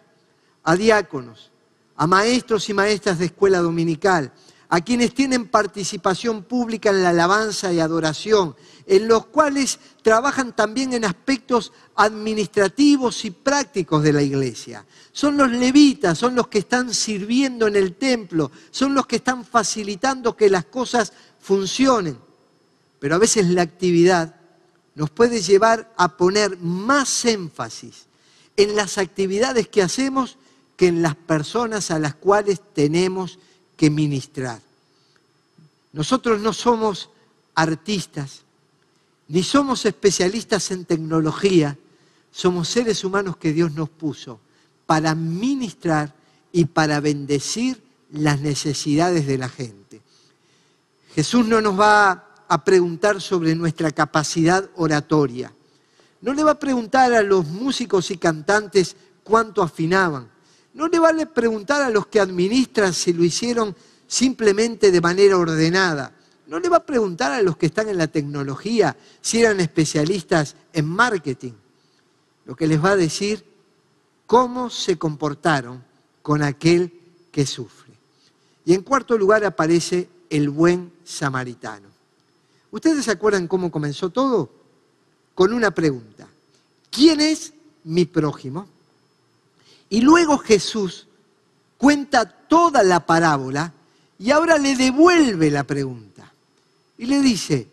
a 0.64 0.76
diáconos, 0.76 1.52
a 1.96 2.08
maestros 2.08 2.70
y 2.70 2.74
maestras 2.74 3.20
de 3.20 3.26
escuela 3.26 3.60
dominical, 3.60 4.32
a 4.70 4.82
quienes 4.82 5.14
tienen 5.14 5.48
participación 5.48 6.44
pública 6.44 6.90
en 6.90 7.04
la 7.04 7.10
alabanza 7.10 7.72
y 7.72 7.80
adoración, 7.80 8.56
en 8.88 9.08
los 9.08 9.28
cuales 9.28 9.80
trabajan 10.02 10.56
también 10.56 10.94
en 10.94 11.06
aspectos 11.06 11.72
administrativos 11.96 13.26
y 13.26 13.32
prácticos 13.32 14.04
de 14.04 14.14
la 14.14 14.22
iglesia. 14.22 14.86
Son 15.12 15.38
los 15.38 15.50
levitas, 15.50 16.18
son 16.18 16.36
los 16.36 16.48
que 16.48 16.60
están 16.60 16.94
sirviendo 16.94 17.68
en 17.68 17.76
el 17.76 17.96
templo, 17.96 18.52
son 18.72 18.94
los 18.94 19.08
que 19.08 19.18
están 19.18 19.46
facilitando 19.46 20.36
que 20.36 20.50
las 20.50 20.66
cosas 20.66 21.14
funcionen. 21.40 22.18
Pero 23.00 23.16
a 23.16 23.20
veces 23.20 23.48
la 23.48 23.62
actividad 23.62 24.36
nos 24.96 25.10
puede 25.10 25.42
llevar 25.42 25.94
a 25.98 26.18
poner 26.18 26.58
más 26.58 27.26
énfasis 27.26 28.06
en 28.58 28.76
las 28.76 28.98
actividades 28.98 29.68
que 29.68 29.82
hacemos 29.82 30.38
que 30.78 30.88
en 30.88 31.02
las 31.02 31.16
personas 31.16 31.92
a 31.92 32.00
las 32.00 32.16
cuales 32.16 32.62
tenemos 32.74 33.40
que 33.76 33.90
ministrar. 33.90 34.60
Nosotros 35.94 36.42
no 36.42 36.54
somos 36.54 37.10
artistas, 37.56 38.42
ni 39.28 39.44
somos 39.44 39.86
especialistas 39.86 40.72
en 40.72 40.86
tecnología, 40.86 41.78
somos 42.32 42.68
seres 42.68 43.04
humanos 43.04 43.38
que 43.38 43.54
Dios 43.54 43.72
nos 43.72 43.90
puso 43.90 44.40
para 44.86 45.16
ministrar 45.16 46.14
y 46.52 46.66
para 46.66 47.00
bendecir 47.00 47.82
las 48.12 48.40
necesidades 48.42 49.26
de 49.26 49.38
la 49.38 49.50
gente. 49.50 50.02
Jesús 51.16 51.46
no 51.46 51.62
nos 51.62 51.80
va 51.80 52.26
a 52.48 52.64
preguntar 52.64 53.22
sobre 53.22 53.56
nuestra 53.56 53.92
capacidad 53.92 54.70
oratoria. 54.76 55.52
No 56.22 56.34
le 56.34 56.44
va 56.44 56.52
a 56.52 56.60
preguntar 56.60 57.14
a 57.14 57.22
los 57.22 57.46
músicos 57.46 58.12
y 58.12 58.18
cantantes 58.18 58.96
cuánto 59.24 59.64
afinaban. 59.64 60.30
No 60.76 60.90
le 60.90 61.00
va 61.00 61.10
a 61.10 61.26
preguntar 61.26 61.82
a 61.82 61.90
los 61.90 62.08
que 62.08 62.20
administran 62.20 62.94
si 62.94 63.14
lo 63.14 63.24
hicieron 63.24 63.74
simplemente 64.08 64.92
de 64.92 65.00
manera 65.00 65.38
ordenada. 65.38 66.14
No 66.48 66.60
le 66.60 66.68
va 66.68 66.78
a 66.78 66.86
preguntar 66.86 67.32
a 67.32 67.42
los 67.42 67.56
que 67.56 67.68
están 67.68 67.88
en 67.88 67.98
la 67.98 68.08
tecnología 68.08 68.96
si 69.22 69.42
eran 69.42 69.62
especialistas 69.62 70.58
en 70.74 70.86
marketing. 70.86 71.54
Lo 72.46 72.58
que 72.58 72.68
les 72.68 72.84
va 72.84 72.92
a 72.92 72.98
decir 72.98 73.46
cómo 74.26 74.70
se 74.70 74.98
comportaron 74.98 75.82
con 76.22 76.44
aquel 76.44 76.92
que 77.32 77.46
sufre. 77.46 77.94
Y 78.66 78.74
en 78.74 78.82
cuarto 78.82 79.18
lugar 79.18 79.46
aparece 79.46 80.10
el 80.30 80.50
buen 80.50 80.92
samaritano. 81.06 81.88
¿Ustedes 82.70 83.06
se 83.06 83.12
acuerdan 83.12 83.48
cómo 83.48 83.72
comenzó 83.72 84.10
todo? 84.10 84.52
Con 85.34 85.54
una 85.54 85.72
pregunta. 85.72 86.28
¿Quién 86.92 87.22
es 87.22 87.54
mi 87.86 88.04
prójimo? 88.04 88.75
Y 89.96 90.02
luego 90.02 90.38
Jesús 90.38 91.08
cuenta 91.78 92.26
toda 92.26 92.84
la 92.84 93.06
parábola 93.06 93.72
y 94.20 94.30
ahora 94.32 94.58
le 94.58 94.76
devuelve 94.76 95.50
la 95.50 95.64
pregunta. 95.64 96.34
Y 96.98 97.06
le 97.06 97.22
dice, 97.22 97.70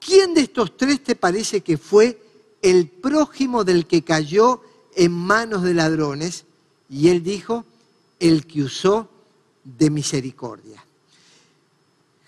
¿quién 0.00 0.32
de 0.32 0.40
estos 0.40 0.78
tres 0.78 1.04
te 1.04 1.14
parece 1.14 1.60
que 1.60 1.76
fue 1.76 2.22
el 2.62 2.88
prójimo 2.88 3.64
del 3.64 3.86
que 3.86 4.02
cayó 4.02 4.62
en 4.96 5.12
manos 5.12 5.62
de 5.62 5.74
ladrones? 5.74 6.46
Y 6.88 7.08
él 7.08 7.22
dijo, 7.22 7.66
el 8.18 8.46
que 8.46 8.62
usó 8.62 9.10
de 9.62 9.90
misericordia. 9.90 10.82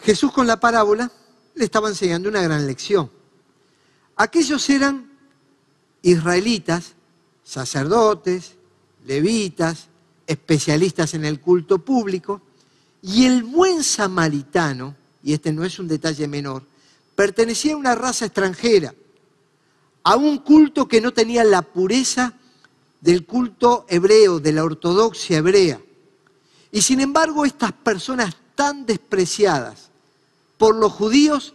Jesús 0.01 0.33
con 0.33 0.47
la 0.47 0.61
parábola 0.61 1.11
le 1.55 1.65
estaba 1.65 1.89
enseñando 1.89 2.29
una 2.29 2.43
gran 2.43 2.67
lección. 2.67 3.11
Aquellos 4.17 4.69
eran 4.69 5.11
israelitas, 6.03 6.93
sacerdotes, 7.43 8.60
levitas, 9.11 9.89
especialistas 10.25 11.15
en 11.15 11.25
el 11.25 11.41
culto 11.41 11.81
público, 11.81 12.41
y 13.03 13.25
el 13.25 13.43
buen 13.43 13.83
samaritano, 13.83 14.95
y 15.25 15.33
este 15.33 15.53
no 15.53 15.65
es 15.65 15.81
un 15.81 15.89
detalle 15.89 16.29
menor, 16.29 16.63
pertenecía 17.17 17.75
a 17.75 17.77
una 17.77 17.97
raza 17.97 18.27
extranjera, 18.27 18.95
a 20.05 20.15
un 20.15 20.39
culto 20.39 20.87
que 20.87 21.01
no 21.01 21.13
tenía 21.13 21.43
la 21.43 21.63
pureza 21.63 22.35
del 23.01 23.27
culto 23.27 23.85
hebreo, 23.89 24.39
de 24.39 24.53
la 24.53 24.63
ortodoxia 24.63 25.39
hebrea. 25.39 25.81
Y 26.71 26.83
sin 26.83 27.01
embargo, 27.01 27.45
estas 27.45 27.73
personas 27.73 28.37
tan 28.55 28.87
despreciadas 28.87 29.91
por 30.57 30.77
los 30.77 30.93
judíos 30.93 31.55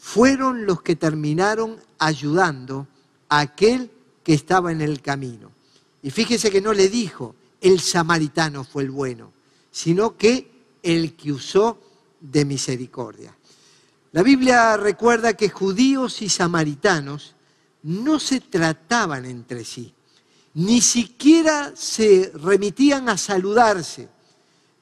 fueron 0.00 0.66
los 0.66 0.82
que 0.82 0.96
terminaron 0.96 1.76
ayudando 2.00 2.88
a 3.28 3.38
aquel 3.40 3.92
que 4.24 4.34
estaba 4.34 4.72
en 4.72 4.80
el 4.80 5.00
camino. 5.00 5.53
Y 6.04 6.10
fíjese 6.10 6.50
que 6.50 6.60
no 6.60 6.74
le 6.74 6.90
dijo, 6.90 7.34
el 7.62 7.80
samaritano 7.80 8.62
fue 8.62 8.82
el 8.82 8.90
bueno, 8.90 9.32
sino 9.70 10.18
que 10.18 10.50
el 10.82 11.16
que 11.16 11.32
usó 11.32 11.80
de 12.20 12.44
misericordia. 12.44 13.34
La 14.12 14.22
Biblia 14.22 14.76
recuerda 14.76 15.32
que 15.32 15.48
judíos 15.48 16.20
y 16.20 16.28
samaritanos 16.28 17.34
no 17.84 18.20
se 18.20 18.40
trataban 18.40 19.24
entre 19.24 19.64
sí, 19.64 19.94
ni 20.52 20.82
siquiera 20.82 21.72
se 21.74 22.30
remitían 22.34 23.08
a 23.08 23.16
saludarse. 23.16 24.10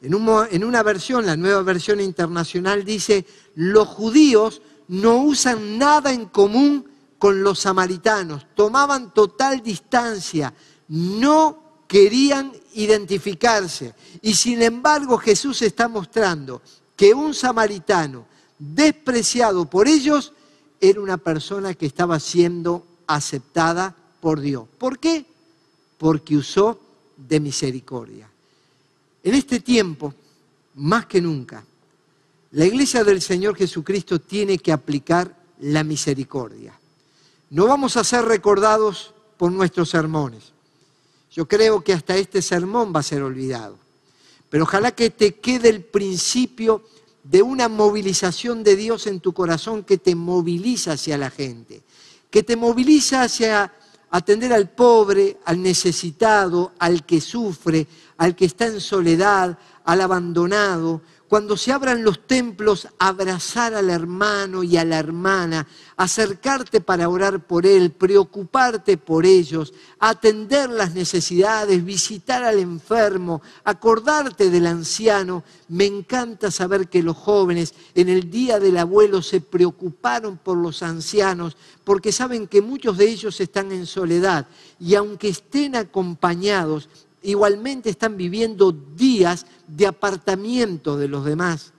En, 0.00 0.14
en, 0.50 0.64
una 0.64 0.82
versión, 0.82 1.24
la 1.24 1.36
nueva 1.36 1.62
versión 1.62 2.00
internacional 2.00 2.84
dice, 2.84 3.24
los 3.54 3.86
judíos 3.86 4.60
no 4.88 5.18
usan 5.18 5.78
nada 5.78 6.12
en 6.12 6.26
común 6.26 6.84
con 7.16 7.44
los 7.44 7.60
samaritanos, 7.60 8.48
tomaban 8.56 9.14
total 9.14 9.62
distancia, 9.62 10.52
no 10.92 11.58
querían 11.88 12.52
identificarse. 12.74 13.94
Y 14.20 14.34
sin 14.34 14.60
embargo 14.60 15.16
Jesús 15.16 15.62
está 15.62 15.88
mostrando 15.88 16.60
que 16.94 17.14
un 17.14 17.32
samaritano 17.32 18.26
despreciado 18.58 19.64
por 19.64 19.88
ellos 19.88 20.34
era 20.78 21.00
una 21.00 21.16
persona 21.16 21.72
que 21.72 21.86
estaba 21.86 22.20
siendo 22.20 22.86
aceptada 23.06 23.96
por 24.20 24.40
Dios. 24.40 24.66
¿Por 24.76 24.98
qué? 24.98 25.24
Porque 25.96 26.36
usó 26.36 26.78
de 27.16 27.40
misericordia. 27.40 28.28
En 29.24 29.34
este 29.34 29.60
tiempo, 29.60 30.12
más 30.74 31.06
que 31.06 31.22
nunca, 31.22 31.64
la 32.50 32.66
iglesia 32.66 33.02
del 33.02 33.22
Señor 33.22 33.56
Jesucristo 33.56 34.20
tiene 34.20 34.58
que 34.58 34.72
aplicar 34.72 35.34
la 35.60 35.84
misericordia. 35.84 36.78
No 37.48 37.66
vamos 37.66 37.96
a 37.96 38.04
ser 38.04 38.26
recordados 38.26 39.14
por 39.38 39.50
nuestros 39.50 39.88
sermones. 39.88 40.51
Yo 41.32 41.48
creo 41.48 41.82
que 41.82 41.94
hasta 41.94 42.16
este 42.16 42.42
sermón 42.42 42.92
va 42.94 43.00
a 43.00 43.04
ser 43.04 43.22
olvidado. 43.22 43.78
Pero 44.50 44.64
ojalá 44.64 44.92
que 44.92 45.08
te 45.08 45.36
quede 45.36 45.70
el 45.70 45.82
principio 45.82 46.84
de 47.24 47.40
una 47.40 47.68
movilización 47.68 48.62
de 48.62 48.76
Dios 48.76 49.06
en 49.06 49.20
tu 49.20 49.32
corazón 49.32 49.82
que 49.82 49.96
te 49.96 50.14
moviliza 50.14 50.92
hacia 50.92 51.16
la 51.16 51.30
gente, 51.30 51.82
que 52.30 52.42
te 52.42 52.54
moviliza 52.54 53.22
hacia 53.22 53.72
atender 54.10 54.52
al 54.52 54.68
pobre, 54.68 55.38
al 55.46 55.62
necesitado, 55.62 56.72
al 56.78 57.06
que 57.06 57.20
sufre, 57.20 57.86
al 58.18 58.36
que 58.36 58.44
está 58.44 58.66
en 58.66 58.80
soledad, 58.80 59.58
al 59.84 60.00
abandonado, 60.02 61.00
cuando 61.32 61.56
se 61.56 61.72
abran 61.72 62.04
los 62.04 62.26
templos, 62.26 62.88
abrazar 62.98 63.72
al 63.72 63.88
hermano 63.88 64.62
y 64.62 64.76
a 64.76 64.84
la 64.84 64.98
hermana, 64.98 65.66
acercarte 65.96 66.82
para 66.82 67.08
orar 67.08 67.46
por 67.46 67.64
él, 67.64 67.90
preocuparte 67.90 68.98
por 68.98 69.24
ellos, 69.24 69.72
atender 69.98 70.68
las 70.68 70.92
necesidades, 70.92 71.82
visitar 71.82 72.44
al 72.44 72.58
enfermo, 72.58 73.40
acordarte 73.64 74.50
del 74.50 74.66
anciano. 74.66 75.42
Me 75.68 75.86
encanta 75.86 76.50
saber 76.50 76.88
que 76.88 77.02
los 77.02 77.16
jóvenes 77.16 77.72
en 77.94 78.10
el 78.10 78.30
día 78.30 78.60
del 78.60 78.76
abuelo 78.76 79.22
se 79.22 79.40
preocuparon 79.40 80.36
por 80.36 80.58
los 80.58 80.82
ancianos 80.82 81.56
porque 81.82 82.12
saben 82.12 82.46
que 82.46 82.60
muchos 82.60 82.98
de 82.98 83.08
ellos 83.08 83.40
están 83.40 83.72
en 83.72 83.86
soledad 83.86 84.46
y 84.78 84.96
aunque 84.96 85.28
estén 85.28 85.76
acompañados, 85.76 86.90
igualmente 87.22 87.90
están 87.90 88.16
viviendo 88.16 88.72
días 88.72 89.46
de 89.66 89.86
apartamiento 89.86 90.96
de 90.96 91.08
los 91.08 91.24
demás. 91.24 91.72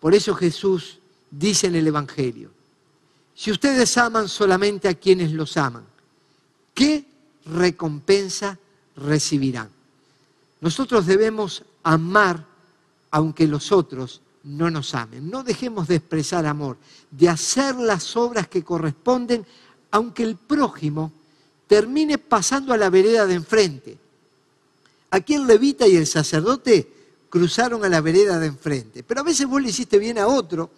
Por 0.00 0.14
eso 0.14 0.34
Jesús 0.34 0.98
dice 1.30 1.66
en 1.66 1.76
el 1.76 1.86
Evangelio, 1.86 2.50
si 3.34 3.50
ustedes 3.50 3.96
aman 3.96 4.28
solamente 4.28 4.88
a 4.88 4.94
quienes 4.94 5.32
los 5.32 5.56
aman, 5.56 5.84
¿qué 6.74 7.06
recompensa 7.46 8.58
recibirán? 8.96 9.70
Nosotros 10.60 11.06
debemos 11.06 11.62
amar 11.82 12.44
aunque 13.10 13.46
los 13.46 13.72
otros 13.72 14.20
no 14.44 14.70
nos 14.70 14.94
amen. 14.94 15.30
No 15.30 15.42
dejemos 15.42 15.88
de 15.88 15.96
expresar 15.96 16.46
amor, 16.46 16.76
de 17.10 17.28
hacer 17.28 17.76
las 17.76 18.16
obras 18.16 18.48
que 18.48 18.62
corresponden, 18.62 19.44
aunque 19.90 20.22
el 20.22 20.36
prójimo 20.36 21.12
termine 21.66 22.18
pasando 22.18 22.72
a 22.72 22.76
la 22.76 22.90
vereda 22.90 23.26
de 23.26 23.34
enfrente. 23.34 23.98
Aquí 25.10 25.34
el 25.34 25.46
levita 25.46 25.86
y 25.86 25.96
el 25.96 26.06
sacerdote 26.06 26.88
cruzaron 27.28 27.84
a 27.84 27.88
la 27.88 28.00
vereda 28.00 28.38
de 28.38 28.46
enfrente, 28.46 29.02
pero 29.02 29.20
a 29.20 29.24
veces 29.24 29.46
vos 29.46 29.60
le 29.62 29.70
hiciste 29.70 29.98
bien 29.98 30.18
a 30.18 30.26
otro 30.26 30.70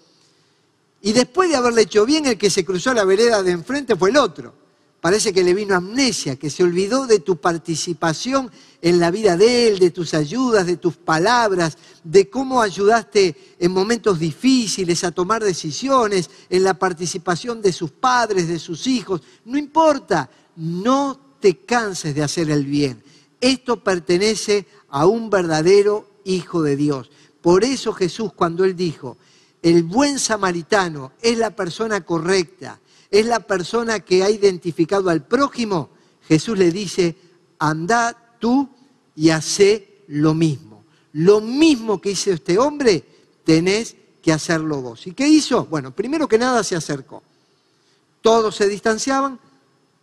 y 1.02 1.12
después 1.12 1.50
de 1.50 1.56
haberle 1.56 1.82
hecho 1.82 2.06
bien 2.06 2.26
el 2.26 2.38
que 2.38 2.48
se 2.48 2.64
cruzó 2.64 2.90
a 2.90 2.94
la 2.94 3.04
vereda 3.04 3.42
de 3.42 3.50
enfrente 3.50 3.96
fue 3.96 4.10
el 4.10 4.16
otro. 4.16 4.54
Parece 5.00 5.32
que 5.32 5.42
le 5.42 5.52
vino 5.52 5.74
amnesia, 5.74 6.36
que 6.36 6.48
se 6.48 6.62
olvidó 6.62 7.08
de 7.08 7.18
tu 7.18 7.36
participación 7.36 8.52
en 8.80 9.00
la 9.00 9.10
vida 9.10 9.36
de 9.36 9.66
él, 9.66 9.80
de 9.80 9.90
tus 9.90 10.14
ayudas, 10.14 10.64
de 10.64 10.76
tus 10.76 10.96
palabras, 10.96 11.76
de 12.04 12.30
cómo 12.30 12.62
ayudaste 12.62 13.56
en 13.58 13.72
momentos 13.72 14.20
difíciles 14.20 15.02
a 15.02 15.10
tomar 15.10 15.42
decisiones, 15.42 16.30
en 16.48 16.62
la 16.62 16.74
participación 16.74 17.60
de 17.60 17.72
sus 17.72 17.90
padres, 17.90 18.46
de 18.46 18.60
sus 18.60 18.86
hijos. 18.86 19.22
No 19.44 19.58
importa, 19.58 20.30
no 20.54 21.18
te 21.40 21.56
canses 21.64 22.14
de 22.14 22.22
hacer 22.22 22.48
el 22.50 22.64
bien. 22.64 23.02
Esto 23.42 23.82
pertenece 23.82 24.66
a 24.88 25.04
un 25.06 25.28
verdadero 25.28 26.08
Hijo 26.24 26.62
de 26.62 26.76
Dios. 26.76 27.10
Por 27.40 27.64
eso 27.64 27.92
Jesús 27.92 28.32
cuando 28.32 28.64
él 28.64 28.76
dijo, 28.76 29.18
el 29.60 29.82
buen 29.82 30.20
samaritano 30.20 31.10
es 31.20 31.36
la 31.36 31.50
persona 31.50 32.02
correcta, 32.02 32.80
es 33.10 33.26
la 33.26 33.40
persona 33.40 33.98
que 33.98 34.22
ha 34.22 34.30
identificado 34.30 35.10
al 35.10 35.26
prójimo, 35.26 35.90
Jesús 36.28 36.56
le 36.56 36.70
dice, 36.70 37.16
anda 37.58 38.36
tú 38.38 38.68
y 39.16 39.30
hace 39.30 40.04
lo 40.06 40.34
mismo. 40.34 40.84
Lo 41.12 41.40
mismo 41.40 42.00
que 42.00 42.12
hizo 42.12 42.30
este 42.30 42.58
hombre, 42.58 43.04
tenés 43.42 43.96
que 44.22 44.32
hacerlo 44.32 44.80
vos. 44.80 45.08
¿Y 45.08 45.14
qué 45.14 45.26
hizo? 45.26 45.64
Bueno, 45.66 45.90
primero 45.90 46.28
que 46.28 46.38
nada 46.38 46.62
se 46.62 46.76
acercó. 46.76 47.24
Todos 48.20 48.54
se 48.54 48.68
distanciaban, 48.68 49.40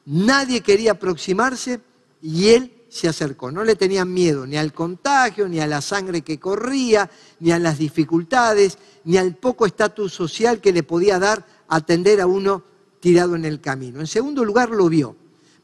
nadie 0.06 0.60
quería 0.60 0.92
aproximarse 0.92 1.80
y 2.22 2.50
él 2.50 2.74
se 2.90 3.08
acercó. 3.08 3.52
No 3.52 3.64
le 3.64 3.76
tenían 3.76 4.12
miedo 4.12 4.46
ni 4.46 4.58
al 4.58 4.74
contagio, 4.74 5.48
ni 5.48 5.60
a 5.60 5.68
la 5.68 5.82
sangre 5.82 6.22
que 6.22 6.40
corría, 6.40 7.10
ni 7.40 7.52
a 7.52 7.60
las 7.60 7.78
dificultades, 7.78 8.78
ni 9.06 9.18
al 9.18 9.36
poco 9.36 9.66
estatus 9.66 10.12
social 10.12 10.60
que 10.60 10.74
le 10.74 10.84
podía 10.84 11.20
dar 11.20 11.46
atender 11.68 12.20
a 12.20 12.28
uno 12.28 12.64
tirado 13.00 13.36
en 13.36 13.46
el 13.46 13.62
camino. 13.62 14.00
En 14.00 14.08
segundo 14.08 14.44
lugar, 14.44 14.72
lo 14.72 14.90
vio, 14.90 15.16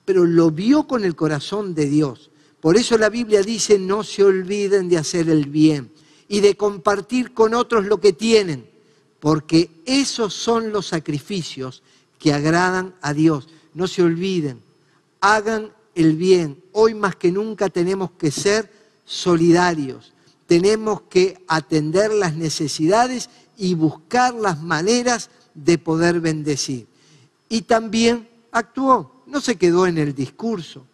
pero 0.05 0.25
lo 0.25 0.51
vio 0.51 0.88
con 0.88 1.03
el 1.03 1.15
corazón 1.15 1.73
de 1.73 1.88
Dios. 1.88 2.29
Por 2.61 2.77
eso 2.77 2.97
la 2.97 3.09
Biblia 3.09 3.41
dice, 3.41 3.77
no 3.77 4.03
se 4.03 4.23
olviden 4.23 4.88
de 4.88 4.97
hacer 4.97 5.29
el 5.29 5.47
bien 5.47 5.91
y 6.27 6.39
de 6.39 6.55
compartir 6.55 7.33
con 7.33 7.53
otros 7.53 7.85
lo 7.85 7.99
que 7.99 8.13
tienen, 8.13 8.67
porque 9.19 9.69
esos 9.85 10.33
son 10.33 10.71
los 10.71 10.88
sacrificios 10.88 11.83
que 12.19 12.33
agradan 12.33 12.95
a 13.01 13.13
Dios. 13.13 13.47
No 13.73 13.88
se 13.88 14.01
olviden, 14.03 14.61
hagan 15.21 15.71
el 15.95 16.15
bien. 16.15 16.62
Hoy 16.73 16.93
más 16.93 17.15
que 17.15 17.31
nunca 17.31 17.69
tenemos 17.69 18.12
que 18.12 18.29
ser 18.29 18.71
solidarios, 19.05 20.13
tenemos 20.45 21.01
que 21.03 21.43
atender 21.47 22.13
las 22.13 22.36
necesidades 22.36 23.29
y 23.58 23.73
buscar 23.73 24.36
las 24.36 24.62
maneras 24.62 25.29
de 25.53 25.77
poder 25.77 26.19
bendecir. 26.19 26.88
Y 27.49 27.62
también 27.62 28.27
actuó, 28.51 29.23
no 29.25 29.39
se 29.39 29.55
quedó 29.55 29.88
en 29.88 29.97
el 29.97 30.13
discurso, 30.13 30.86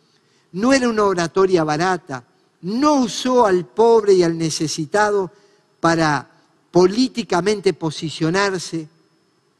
no 0.53 0.71
era 0.71 0.87
una 0.87 1.03
oratoria 1.03 1.63
barata, 1.63 2.23
no 2.61 3.01
usó 3.01 3.45
al 3.45 3.65
pobre 3.65 4.13
y 4.13 4.23
al 4.23 4.37
necesitado 4.37 5.31
para 5.79 6.29
políticamente 6.69 7.73
posicionarse, 7.73 8.87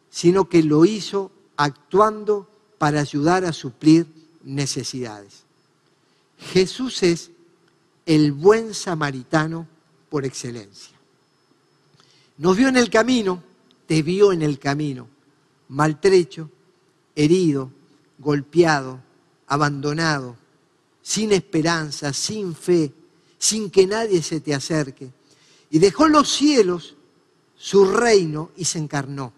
sino 0.10 0.47
que 0.47 0.62
lo 0.62 0.86
hizo 0.86 1.32
actuando 1.58 2.47
para 2.77 3.01
ayudar 3.01 3.45
a 3.45 3.54
suplir 3.54 4.20
necesidades. 4.43 5.43
Jesús 6.38 7.04
es 7.04 7.32
el 8.06 8.32
buen 8.32 8.73
samaritano 8.73 9.67
por 10.10 10.25
excelencia. 10.25 10.97
Nos 12.38 12.58
vio 12.58 12.67
en 12.67 12.77
el 12.77 12.89
camino, 12.89 13.43
te 13.86 14.01
vio 14.01 14.32
en 14.32 14.41
el 14.41 14.58
camino, 14.58 15.08
maltrecho, 15.69 16.49
herido, 17.15 17.71
golpeado, 18.17 19.01
abandonado, 19.47 20.36
sin 21.01 21.32
esperanza, 21.32 22.13
sin 22.13 22.56
fe, 22.56 22.91
sin 23.38 23.69
que 23.69 23.86
nadie 23.86 24.21
se 24.21 24.39
te 24.39 24.54
acerque. 24.54 25.12
Y 25.69 25.80
dejó 25.80 26.08
los 26.08 26.30
cielos, 26.30 26.95
su 27.56 27.86
reino, 27.86 28.51
y 28.58 28.65
se 28.65 28.80
encarnó. 28.80 29.34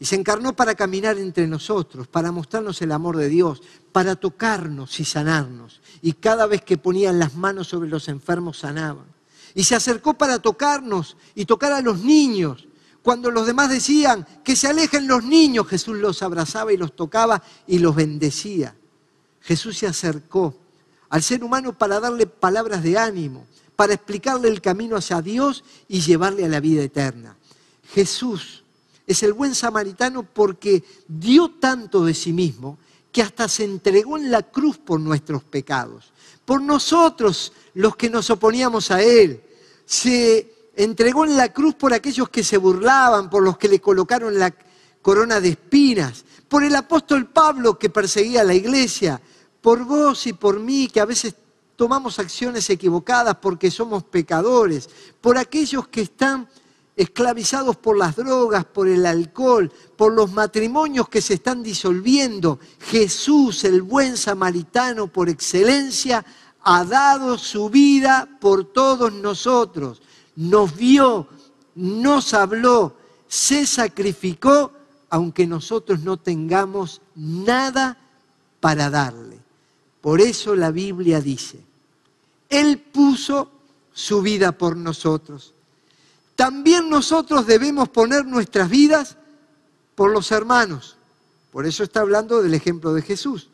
Y 0.00 0.06
se 0.06 0.16
encarnó 0.16 0.56
para 0.56 0.74
caminar 0.74 1.18
entre 1.18 1.46
nosotros, 1.46 2.08
para 2.08 2.32
mostrarnos 2.32 2.82
el 2.82 2.90
amor 2.90 3.16
de 3.16 3.28
Dios, 3.28 3.62
para 3.92 4.16
tocarnos 4.16 4.98
y 4.98 5.04
sanarnos. 5.04 5.80
Y 6.02 6.14
cada 6.14 6.46
vez 6.46 6.62
que 6.62 6.78
ponían 6.78 7.20
las 7.20 7.36
manos 7.36 7.68
sobre 7.68 7.88
los 7.88 8.08
enfermos 8.08 8.58
sanaban. 8.58 9.04
Y 9.54 9.62
se 9.62 9.76
acercó 9.76 10.14
para 10.14 10.40
tocarnos 10.40 11.16
y 11.34 11.44
tocar 11.44 11.72
a 11.72 11.82
los 11.82 12.00
niños 12.00 12.66
cuando 13.02 13.30
los 13.30 13.46
demás 13.46 13.70
decían 13.70 14.26
que 14.44 14.56
se 14.56 14.68
alejen 14.68 15.06
los 15.06 15.24
niños, 15.24 15.66
Jesús 15.66 15.96
los 15.96 16.22
abrazaba 16.22 16.72
y 16.72 16.76
los 16.76 16.94
tocaba 16.94 17.42
y 17.66 17.78
los 17.78 17.94
bendecía. 17.94 18.74
Jesús 19.40 19.78
se 19.78 19.86
acercó 19.86 20.54
al 21.08 21.22
ser 21.22 21.42
humano 21.42 21.76
para 21.76 21.98
darle 21.98 22.26
palabras 22.26 22.82
de 22.82 22.98
ánimo, 22.98 23.46
para 23.74 23.94
explicarle 23.94 24.48
el 24.48 24.60
camino 24.60 24.96
hacia 24.96 25.22
Dios 25.22 25.64
y 25.88 26.00
llevarle 26.00 26.44
a 26.44 26.48
la 26.48 26.60
vida 26.60 26.82
eterna. 26.82 27.36
Jesús 27.92 28.59
es 29.10 29.24
el 29.24 29.32
buen 29.32 29.56
samaritano 29.56 30.22
porque 30.22 30.84
dio 31.08 31.50
tanto 31.58 32.04
de 32.04 32.14
sí 32.14 32.32
mismo 32.32 32.78
que 33.10 33.22
hasta 33.22 33.48
se 33.48 33.64
entregó 33.64 34.16
en 34.16 34.30
la 34.30 34.42
cruz 34.42 34.78
por 34.78 35.00
nuestros 35.00 35.42
pecados, 35.42 36.12
por 36.44 36.62
nosotros 36.62 37.52
los 37.74 37.96
que 37.96 38.08
nos 38.08 38.30
oponíamos 38.30 38.92
a 38.92 39.02
Él. 39.02 39.42
Se 39.84 40.70
entregó 40.76 41.24
en 41.24 41.36
la 41.36 41.52
cruz 41.52 41.74
por 41.74 41.92
aquellos 41.92 42.28
que 42.28 42.44
se 42.44 42.56
burlaban, 42.56 43.28
por 43.28 43.42
los 43.42 43.58
que 43.58 43.68
le 43.68 43.80
colocaron 43.80 44.38
la 44.38 44.54
corona 45.02 45.40
de 45.40 45.48
espinas, 45.48 46.24
por 46.48 46.62
el 46.62 46.76
apóstol 46.76 47.26
Pablo 47.26 47.76
que 47.80 47.90
perseguía 47.90 48.42
a 48.42 48.44
la 48.44 48.54
iglesia, 48.54 49.20
por 49.60 49.84
vos 49.84 50.24
y 50.28 50.34
por 50.34 50.60
mí 50.60 50.86
que 50.86 51.00
a 51.00 51.04
veces 51.04 51.34
tomamos 51.74 52.20
acciones 52.20 52.70
equivocadas 52.70 53.38
porque 53.42 53.72
somos 53.72 54.04
pecadores, 54.04 54.88
por 55.20 55.36
aquellos 55.36 55.88
que 55.88 56.02
están 56.02 56.48
esclavizados 57.02 57.76
por 57.76 57.96
las 57.96 58.16
drogas, 58.16 58.64
por 58.64 58.88
el 58.88 59.06
alcohol, 59.06 59.72
por 59.96 60.12
los 60.12 60.32
matrimonios 60.32 61.08
que 61.08 61.20
se 61.20 61.34
están 61.34 61.62
disolviendo. 61.62 62.58
Jesús, 62.80 63.64
el 63.64 63.82
buen 63.82 64.16
samaritano 64.16 65.06
por 65.06 65.28
excelencia, 65.28 66.24
ha 66.62 66.84
dado 66.84 67.38
su 67.38 67.70
vida 67.70 68.28
por 68.40 68.64
todos 68.64 69.12
nosotros 69.12 70.02
nos 70.40 70.74
vio, 70.74 71.28
nos 71.74 72.32
habló, 72.34 72.96
se 73.28 73.66
sacrificó, 73.66 74.72
aunque 75.10 75.46
nosotros 75.46 76.00
no 76.00 76.16
tengamos 76.16 77.02
nada 77.14 77.98
para 78.60 78.88
darle. 78.88 79.38
Por 80.00 80.20
eso 80.20 80.56
la 80.56 80.70
Biblia 80.70 81.20
dice, 81.20 81.60
Él 82.48 82.78
puso 82.78 83.50
su 83.92 84.22
vida 84.22 84.52
por 84.52 84.76
nosotros. 84.76 85.52
También 86.40 86.88
nosotros 86.88 87.46
debemos 87.46 87.90
poner 87.90 88.24
nuestras 88.24 88.70
vidas 88.70 89.18
por 89.94 90.10
los 90.10 90.32
hermanos. 90.32 90.96
Por 91.52 91.66
eso 91.66 91.82
está 91.82 92.00
hablando 92.00 92.40
del 92.40 92.54
ejemplo 92.54 92.94
de 92.94 93.02
Jesús. 93.02 93.50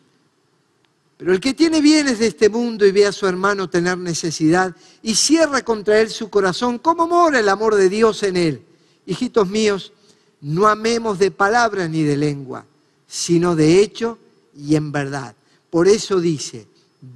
Pero 1.16 1.33
el 1.33 1.40
que 1.40 1.53
tiene 1.53 1.81
bienes 1.81 2.20
de 2.20 2.29
este 2.29 2.49
mundo 2.49 2.87
y 2.87 2.93
ve 2.93 3.05
a 3.05 3.11
su 3.11 3.26
hermano 3.26 3.68
tener 3.68 3.99
necesidad 3.99 4.72
y 5.03 5.16
cierra 5.16 5.62
contra 5.62 6.01
él 6.01 6.11
su 6.11 6.30
corazón, 6.30 6.78
¿cómo 6.78 7.09
mora 7.09 7.41
el 7.41 7.49
amor 7.49 7.74
de 7.74 7.89
Dios 7.89 8.22
en 8.22 8.37
él? 8.37 8.62
Hijitos 9.05 9.49
míos, 9.49 9.93
no 10.41 10.68
amemos 10.68 11.18
de 11.18 11.32
palabra 11.32 11.89
ni 11.89 12.05
de 12.05 12.16
lengua, 12.16 12.66
sino 13.09 13.57
de 13.57 13.80
hecho 13.80 14.16
y 14.57 14.76
en 14.76 14.93
verdad. 14.93 15.34
Por 15.70 15.89
eso 15.89 16.20
dice, 16.20 16.68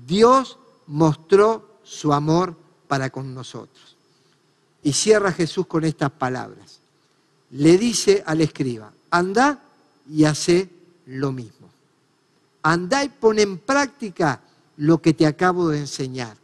Dios 0.05 0.59
mostró 0.89 1.79
su 1.85 2.13
amor 2.13 2.57
para 2.89 3.11
con 3.11 3.33
nosotros. 3.33 3.91
Y 4.83 4.93
cierra 4.93 5.33
Jesús 5.33 5.67
con 5.67 5.85
estas 5.85 6.11
palabras. 6.11 6.81
Le 7.51 7.77
dice 7.77 8.23
al 8.27 8.41
escriba, 8.41 8.93
anda 9.11 9.63
y 10.11 10.25
hace 10.25 10.69
lo 11.07 11.33
mismo. 11.33 11.69
Andá 12.63 13.05
y 13.05 13.09
pon 13.09 13.39
en 13.39 13.59
práctica 13.59 14.41
lo 14.77 15.01
que 15.01 15.13
te 15.15 15.27
acabo 15.27 15.69
de 15.69 15.79
enseñar. 15.79 16.37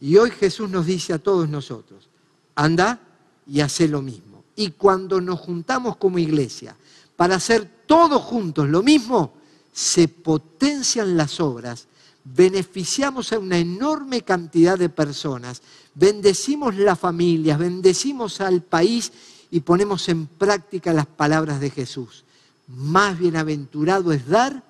Y 0.00 0.16
hoy 0.16 0.30
Jesús 0.30 0.70
nos 0.70 0.86
dice 0.86 1.12
a 1.12 1.18
todos 1.18 1.48
nosotros, 1.48 2.08
anda 2.54 3.00
y 3.46 3.60
haz 3.60 3.80
lo 3.80 4.02
mismo. 4.02 4.44
Y 4.56 4.72
cuando 4.72 5.20
nos 5.20 5.40
juntamos 5.40 5.96
como 5.96 6.18
iglesia 6.18 6.76
para 7.16 7.36
hacer 7.36 7.68
todos 7.86 8.22
juntos 8.22 8.68
lo 8.68 8.82
mismo, 8.82 9.34
se 9.72 10.08
potencian 10.08 11.16
las 11.16 11.40
obras, 11.40 11.86
beneficiamos 12.34 13.32
a 13.32 13.38
una 13.38 13.58
enorme 13.58 14.22
cantidad 14.22 14.78
de 14.78 14.88
personas, 14.88 15.62
bendecimos 15.94 16.76
las 16.76 16.98
familias, 16.98 17.58
bendecimos 17.58 18.40
al 18.40 18.62
país 18.62 19.12
y 19.50 19.60
ponemos 19.60 20.08
en 20.08 20.26
práctica 20.26 20.92
las 20.92 21.06
palabras 21.06 21.60
de 21.60 21.70
Jesús. 21.70 22.24
Más 22.68 23.18
bienaventurado 23.18 24.12
es 24.12 24.26
dar 24.26 24.62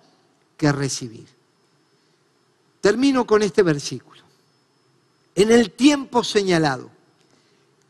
que 0.57 0.73
recibir. 0.73 1.27
Termino 2.81 3.27
con 3.27 3.43
este 3.43 3.63
versículo. 3.63 4.21
En 5.35 5.51
el 5.51 5.71
tiempo 5.73 6.25
señalado, 6.25 6.91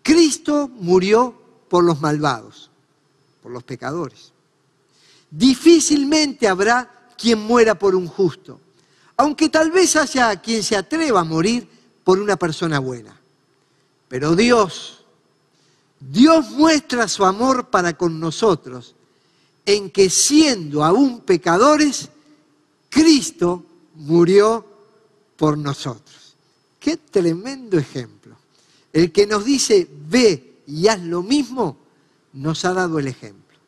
Cristo 0.02 0.68
murió 0.68 1.34
por 1.68 1.84
los 1.84 2.00
malvados, 2.00 2.70
por 3.42 3.52
los 3.52 3.62
pecadores. 3.62 4.32
Difícilmente 5.30 6.48
habrá 6.48 7.12
quien 7.16 7.38
muera 7.38 7.78
por 7.78 7.94
un 7.94 8.08
justo, 8.08 8.60
aunque 9.20 9.50
tal 9.50 9.70
vez 9.70 9.96
haya 9.96 10.34
quien 10.40 10.62
se 10.62 10.74
atreva 10.74 11.20
a 11.20 11.24
morir 11.24 11.68
por 12.02 12.18
una 12.18 12.36
persona 12.36 12.78
buena. 12.78 13.20
Pero 14.08 14.34
Dios, 14.34 15.04
Dios 16.00 16.50
muestra 16.52 17.06
su 17.06 17.26
amor 17.26 17.68
para 17.68 17.98
con 17.98 18.18
nosotros 18.18 18.94
en 19.66 19.90
que 19.90 20.08
siendo 20.08 20.82
aún 20.82 21.20
pecadores, 21.20 22.08
Cristo 22.88 23.62
murió 23.94 24.64
por 25.36 25.58
nosotros. 25.58 26.34
Qué 26.78 26.96
tremendo 26.96 27.76
ejemplo. 27.76 28.36
El 28.90 29.12
que 29.12 29.26
nos 29.26 29.44
dice, 29.44 29.86
ve 30.08 30.62
y 30.66 30.88
haz 30.88 30.98
lo 31.02 31.22
mismo, 31.22 31.76
nos 32.32 32.64
ha 32.64 32.72
dado 32.72 32.98
el 32.98 33.06
ejemplo. 33.06 33.58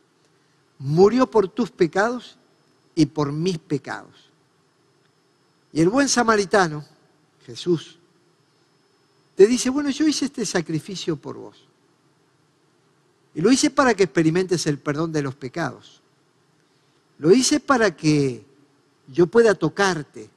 Murió 0.79 1.31
por 1.31 1.49
tus 1.49 1.71
pecados 1.71 2.39
y 2.95 3.05
por 3.05 3.33
mis 3.33 3.59
pecados. 3.59 4.32
Y 5.73 5.81
el 5.81 5.89
buen 5.89 6.09
samaritano, 6.09 6.85
Jesús, 7.47 7.99
te 9.35 9.47
dice, 9.47 9.71
bueno, 9.71 9.91
yo 9.91 10.07
hice 10.07 10.27
este 10.27 10.45
sacrificio 10.45 11.17
por 11.17 11.37
vos. 11.37 11.57
Y 13.35 13.41
lo 13.41 13.51
hice 13.51 13.71
para 13.71 13.95
que 13.95 14.05
experimentes 14.05 14.67
el 14.67 14.79
perdón 14.79 15.13
de 15.13 15.23
los 15.23 15.35
pecados. 15.35 16.03
Lo 17.19 17.33
hice 17.33 17.61
para 17.61 17.97
que 17.97 18.45
yo 19.09 19.27
pueda 19.27 19.55
tocarte, 19.55 20.29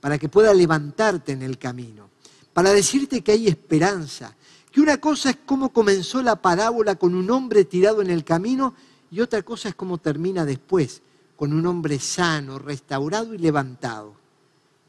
para 0.00 0.18
que 0.18 0.28
pueda 0.28 0.54
levantarte 0.54 1.32
en 1.32 1.42
el 1.42 1.58
camino, 1.58 2.08
para 2.52 2.72
decirte 2.72 3.22
que 3.22 3.32
hay 3.32 3.48
esperanza, 3.48 4.34
que 4.70 4.80
una 4.80 4.98
cosa 4.98 5.30
es 5.30 5.38
cómo 5.44 5.70
comenzó 5.70 6.22
la 6.22 6.36
parábola 6.36 6.96
con 6.96 7.14
un 7.14 7.30
hombre 7.30 7.64
tirado 7.64 8.00
en 8.00 8.10
el 8.10 8.24
camino 8.24 8.74
y 9.10 9.20
otra 9.20 9.42
cosa 9.42 9.68
es 9.68 9.74
cómo 9.74 9.98
termina 9.98 10.44
después, 10.44 11.02
con 11.36 11.52
un 11.52 11.66
hombre 11.66 11.98
sano, 11.98 12.58
restaurado 12.58 13.34
y 13.34 13.38
levantado. 13.38 14.23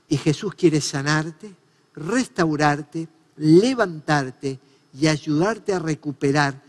Y 0.08 0.18
Jesús 0.18 0.53
quiere 0.56 0.82
sanarte, 0.82 1.53
restaurarte, 1.95 3.08
levantarte 3.38 4.60
y 4.93 5.08
ayudarte 5.08 5.74
a 5.74 5.80
recuperar 5.80 6.62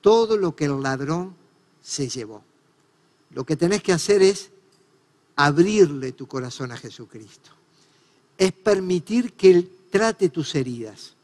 todo 0.00 0.36
lo 0.36 0.56
que 0.56 0.64
el 0.64 0.82
ladrón 0.82 1.34
se 1.80 2.08
llevó. 2.08 2.42
Lo 3.30 3.44
que 3.44 3.56
tenés 3.56 3.82
que 3.82 3.92
hacer 3.92 4.22
es 4.22 4.50
abrirle 5.36 6.12
tu 6.12 6.26
corazón 6.26 6.72
a 6.72 6.76
Jesucristo. 6.76 7.50
Es 8.36 8.52
permitir 8.52 9.34
que 9.34 9.50
Él 9.50 9.70
trate 9.90 10.28
tus 10.28 10.54
heridas, 10.54 11.14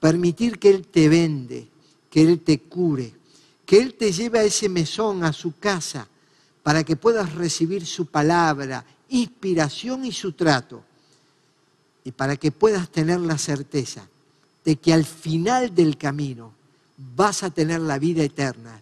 permitir 0.00 0.58
que 0.58 0.70
Él 0.70 0.86
te 0.86 1.08
vende, 1.08 1.68
que 2.10 2.22
Él 2.22 2.40
te 2.40 2.60
cure, 2.60 3.14
que 3.66 3.78
Él 3.78 3.94
te 3.94 4.12
lleve 4.12 4.38
a 4.38 4.44
ese 4.44 4.68
mesón, 4.68 5.24
a 5.24 5.32
su 5.32 5.58
casa, 5.58 6.06
para 6.62 6.84
que 6.84 6.96
puedas 6.96 7.34
recibir 7.34 7.84
su 7.84 8.06
palabra, 8.06 8.84
inspiración 9.14 10.04
y 10.04 10.12
su 10.12 10.32
trato, 10.32 10.82
y 12.04 12.12
para 12.12 12.36
que 12.36 12.52
puedas 12.52 12.90
tener 12.90 13.20
la 13.20 13.38
certeza 13.38 14.08
de 14.64 14.76
que 14.76 14.92
al 14.92 15.04
final 15.04 15.74
del 15.74 15.96
camino 15.96 16.52
vas 17.16 17.42
a 17.42 17.50
tener 17.50 17.80
la 17.80 17.98
vida 17.98 18.22
eterna 18.22 18.80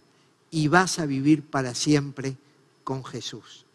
y 0.51 0.67
vas 0.67 0.99
a 0.99 1.05
vivir 1.05 1.43
para 1.43 1.73
siempre 1.73 2.35
con 2.83 3.03
Jesús. 3.03 3.65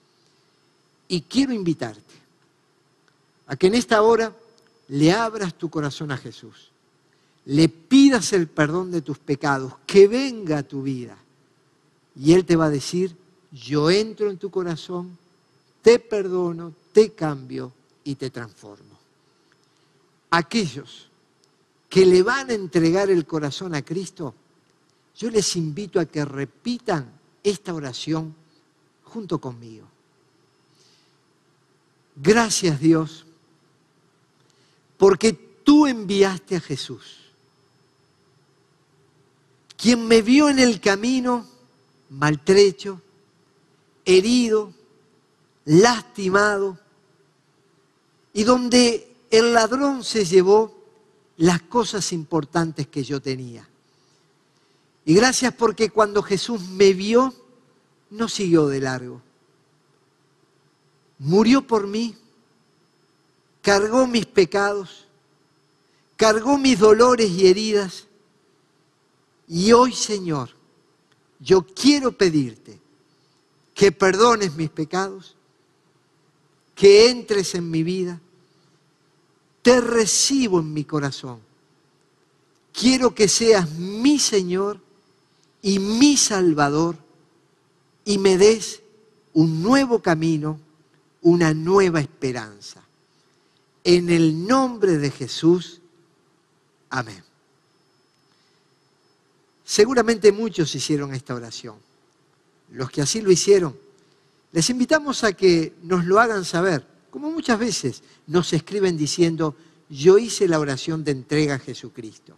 Y 1.09 1.23
quiero 1.23 1.53
invitarte 1.53 2.03
a 3.47 3.57
que 3.57 3.69
en 3.69 3.75
esta 3.75 4.03
hora 4.03 4.33
le 4.89 5.13
abras 5.13 5.55
tu 5.55 5.71
corazón 5.71 6.13
a 6.13 6.17
Jesús, 6.17 6.71
le 7.47 7.69
pidas 7.69 8.33
el 8.33 8.47
perdón 8.47 8.91
de 8.91 9.01
tus 9.01 9.19
pecados, 9.19 9.75
que 9.87 10.07
venga 10.07 10.59
a 10.59 10.63
tu 10.63 10.83
vida. 10.83 11.17
Y 12.15 12.35
Él 12.35 12.45
te 12.45 12.57
va 12.57 12.67
a 12.67 12.71
decir, 12.71 13.17
yo 13.51 13.91
entro 13.91 14.31
en 14.31 14.37
tu 14.37 14.51
corazón, 14.51 15.17
te 15.83 15.99
perdono, 15.99 16.75
te 16.93 17.13
cambio 17.13 17.73
y 18.05 18.15
te 18.15 18.31
transformo. 18.31 18.99
Aquellos 20.31 21.09
que 21.89 22.05
le 22.05 22.23
van 22.23 22.51
a 22.51 22.55
entregar 22.55 23.11
el 23.11 23.27
corazón 23.27 23.75
a 23.75 23.83
Cristo, 23.83 24.35
yo 25.17 25.31
les 25.31 25.57
invito 25.57 25.99
a 25.99 26.05
que 26.05 26.25
repitan 26.25 27.11
esta 27.43 27.73
oración 27.75 28.35
junto 29.05 29.41
conmigo. 29.41 29.87
Gracias 32.17 32.81
Dios, 32.81 33.25
porque 34.97 35.33
tú 35.33 35.87
enviaste 35.87 36.57
a 36.57 36.61
Jesús, 36.61 37.19
quien 39.77 40.07
me 40.07 40.23
vio 40.23 40.49
en 40.49 40.59
el 40.59 40.81
camino 40.81 41.47
maltrecho, 42.11 43.01
herido, 44.05 44.73
lastimado, 45.69 46.79
y 48.33 48.45
donde 48.45 49.15
el 49.31 49.53
ladrón 49.53 50.03
se 50.03 50.25
llevó 50.25 50.75
las 51.37 51.61
cosas 51.63 52.13
importantes 52.13 52.87
que 52.87 53.05
yo 53.05 53.21
tenía. 53.21 53.69
Y 55.05 55.15
gracias 55.15 55.53
porque 55.53 55.91
cuando 55.91 56.23
Jesús 56.23 56.63
me 56.71 56.95
vio, 56.95 57.35
no 58.11 58.29
siguió 58.29 58.67
de 58.67 58.81
largo. 58.81 59.21
Murió 61.19 61.67
por 61.67 61.87
mí, 61.87 62.17
cargó 63.61 64.07
mis 64.07 64.25
pecados, 64.25 65.07
cargó 66.17 66.57
mis 66.57 66.79
dolores 66.79 67.29
y 67.31 67.47
heridas. 67.47 68.07
Y 69.47 69.73
hoy, 69.73 69.93
Señor, 69.93 70.51
yo 71.41 71.63
quiero 71.63 72.13
pedirte 72.13 72.81
que 73.75 73.93
perdones 73.93 74.55
mis 74.55 74.71
pecados, 74.71 75.37
que 76.79 77.11
entres 77.11 77.55
en 77.55 77.71
mi 77.71 77.83
vida. 77.83 78.21
Te 79.63 79.81
recibo 79.81 80.61
en 80.61 80.73
mi 80.73 80.85
corazón. 80.85 81.41
Quiero 82.73 83.15
que 83.15 83.27
seas 83.27 83.71
mi 83.71 84.19
Señor 84.19 84.81
y 85.61 85.79
mi 85.79 86.17
Salvador 86.17 86.97
y 88.05 88.19
me 88.19 88.39
des 88.39 88.83
un 89.33 89.63
nuevo 89.63 90.01
camino, 90.01 90.61
una 91.23 91.53
nueva 91.53 92.01
esperanza. 92.01 92.83
En 93.83 94.09
el 94.11 94.47
nombre 94.47 94.99
de 94.99 95.11
Jesús, 95.11 95.81
amén. 96.91 97.25
Seguramente 99.65 100.31
muchos 100.33 100.75
hicieron 100.75 101.13
esta 101.13 101.35
oración 101.35 101.89
los 102.71 102.91
que 102.91 103.03
así 103.03 103.21
lo 103.21 103.31
hicieron, 103.31 103.77
les 104.53 104.71
invitamos 104.71 105.25
a 105.25 105.33
que 105.33 105.75
nos 105.83 106.05
lo 106.05 106.19
hagan 106.19 106.45
saber, 106.45 106.85
como 107.11 107.31
muchas 107.31 107.59
veces 107.59 108.03
nos 108.27 108.53
escriben 108.53 108.97
diciendo, 108.97 109.55
yo 109.89 110.19
hice 110.19 110.49
la 110.49 110.59
oración 110.59 111.05
de 111.05 111.13
entrega 111.13 111.55
a 111.55 111.59
Jesucristo. 111.59 112.37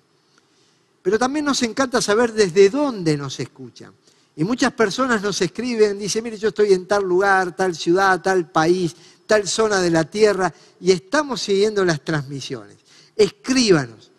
Pero 1.02 1.18
también 1.18 1.44
nos 1.44 1.62
encanta 1.62 2.02
saber 2.02 2.32
desde 2.32 2.70
dónde 2.70 3.16
nos 3.16 3.40
escuchan. 3.40 3.92
Y 4.36 4.44
muchas 4.44 4.72
personas 4.72 5.22
nos 5.22 5.40
escriben, 5.40 5.98
dicen, 5.98 6.22
mire, 6.22 6.38
yo 6.38 6.48
estoy 6.48 6.72
en 6.72 6.86
tal 6.86 7.04
lugar, 7.04 7.54
tal 7.56 7.74
ciudad, 7.74 8.20
tal 8.22 8.50
país, 8.50 8.94
tal 9.26 9.46
zona 9.46 9.80
de 9.80 9.90
la 9.90 10.04
tierra, 10.04 10.52
y 10.80 10.92
estamos 10.92 11.40
siguiendo 11.42 11.84
las 11.84 12.04
transmisiones. 12.04 12.76
Escríbanos 13.16 14.10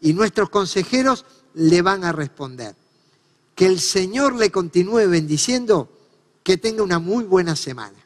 y 0.00 0.12
nuestros 0.12 0.50
consejeros 0.50 1.24
le 1.54 1.82
van 1.82 2.04
a 2.04 2.12
responder. 2.12 2.74
Que 3.54 3.66
el 3.66 3.80
Señor 3.80 4.36
le 4.36 4.50
continúe 4.50 5.08
bendiciendo, 5.08 5.90
que 6.42 6.56
tenga 6.56 6.82
una 6.82 6.98
muy 6.98 7.24
buena 7.24 7.56
semana. 7.56 7.99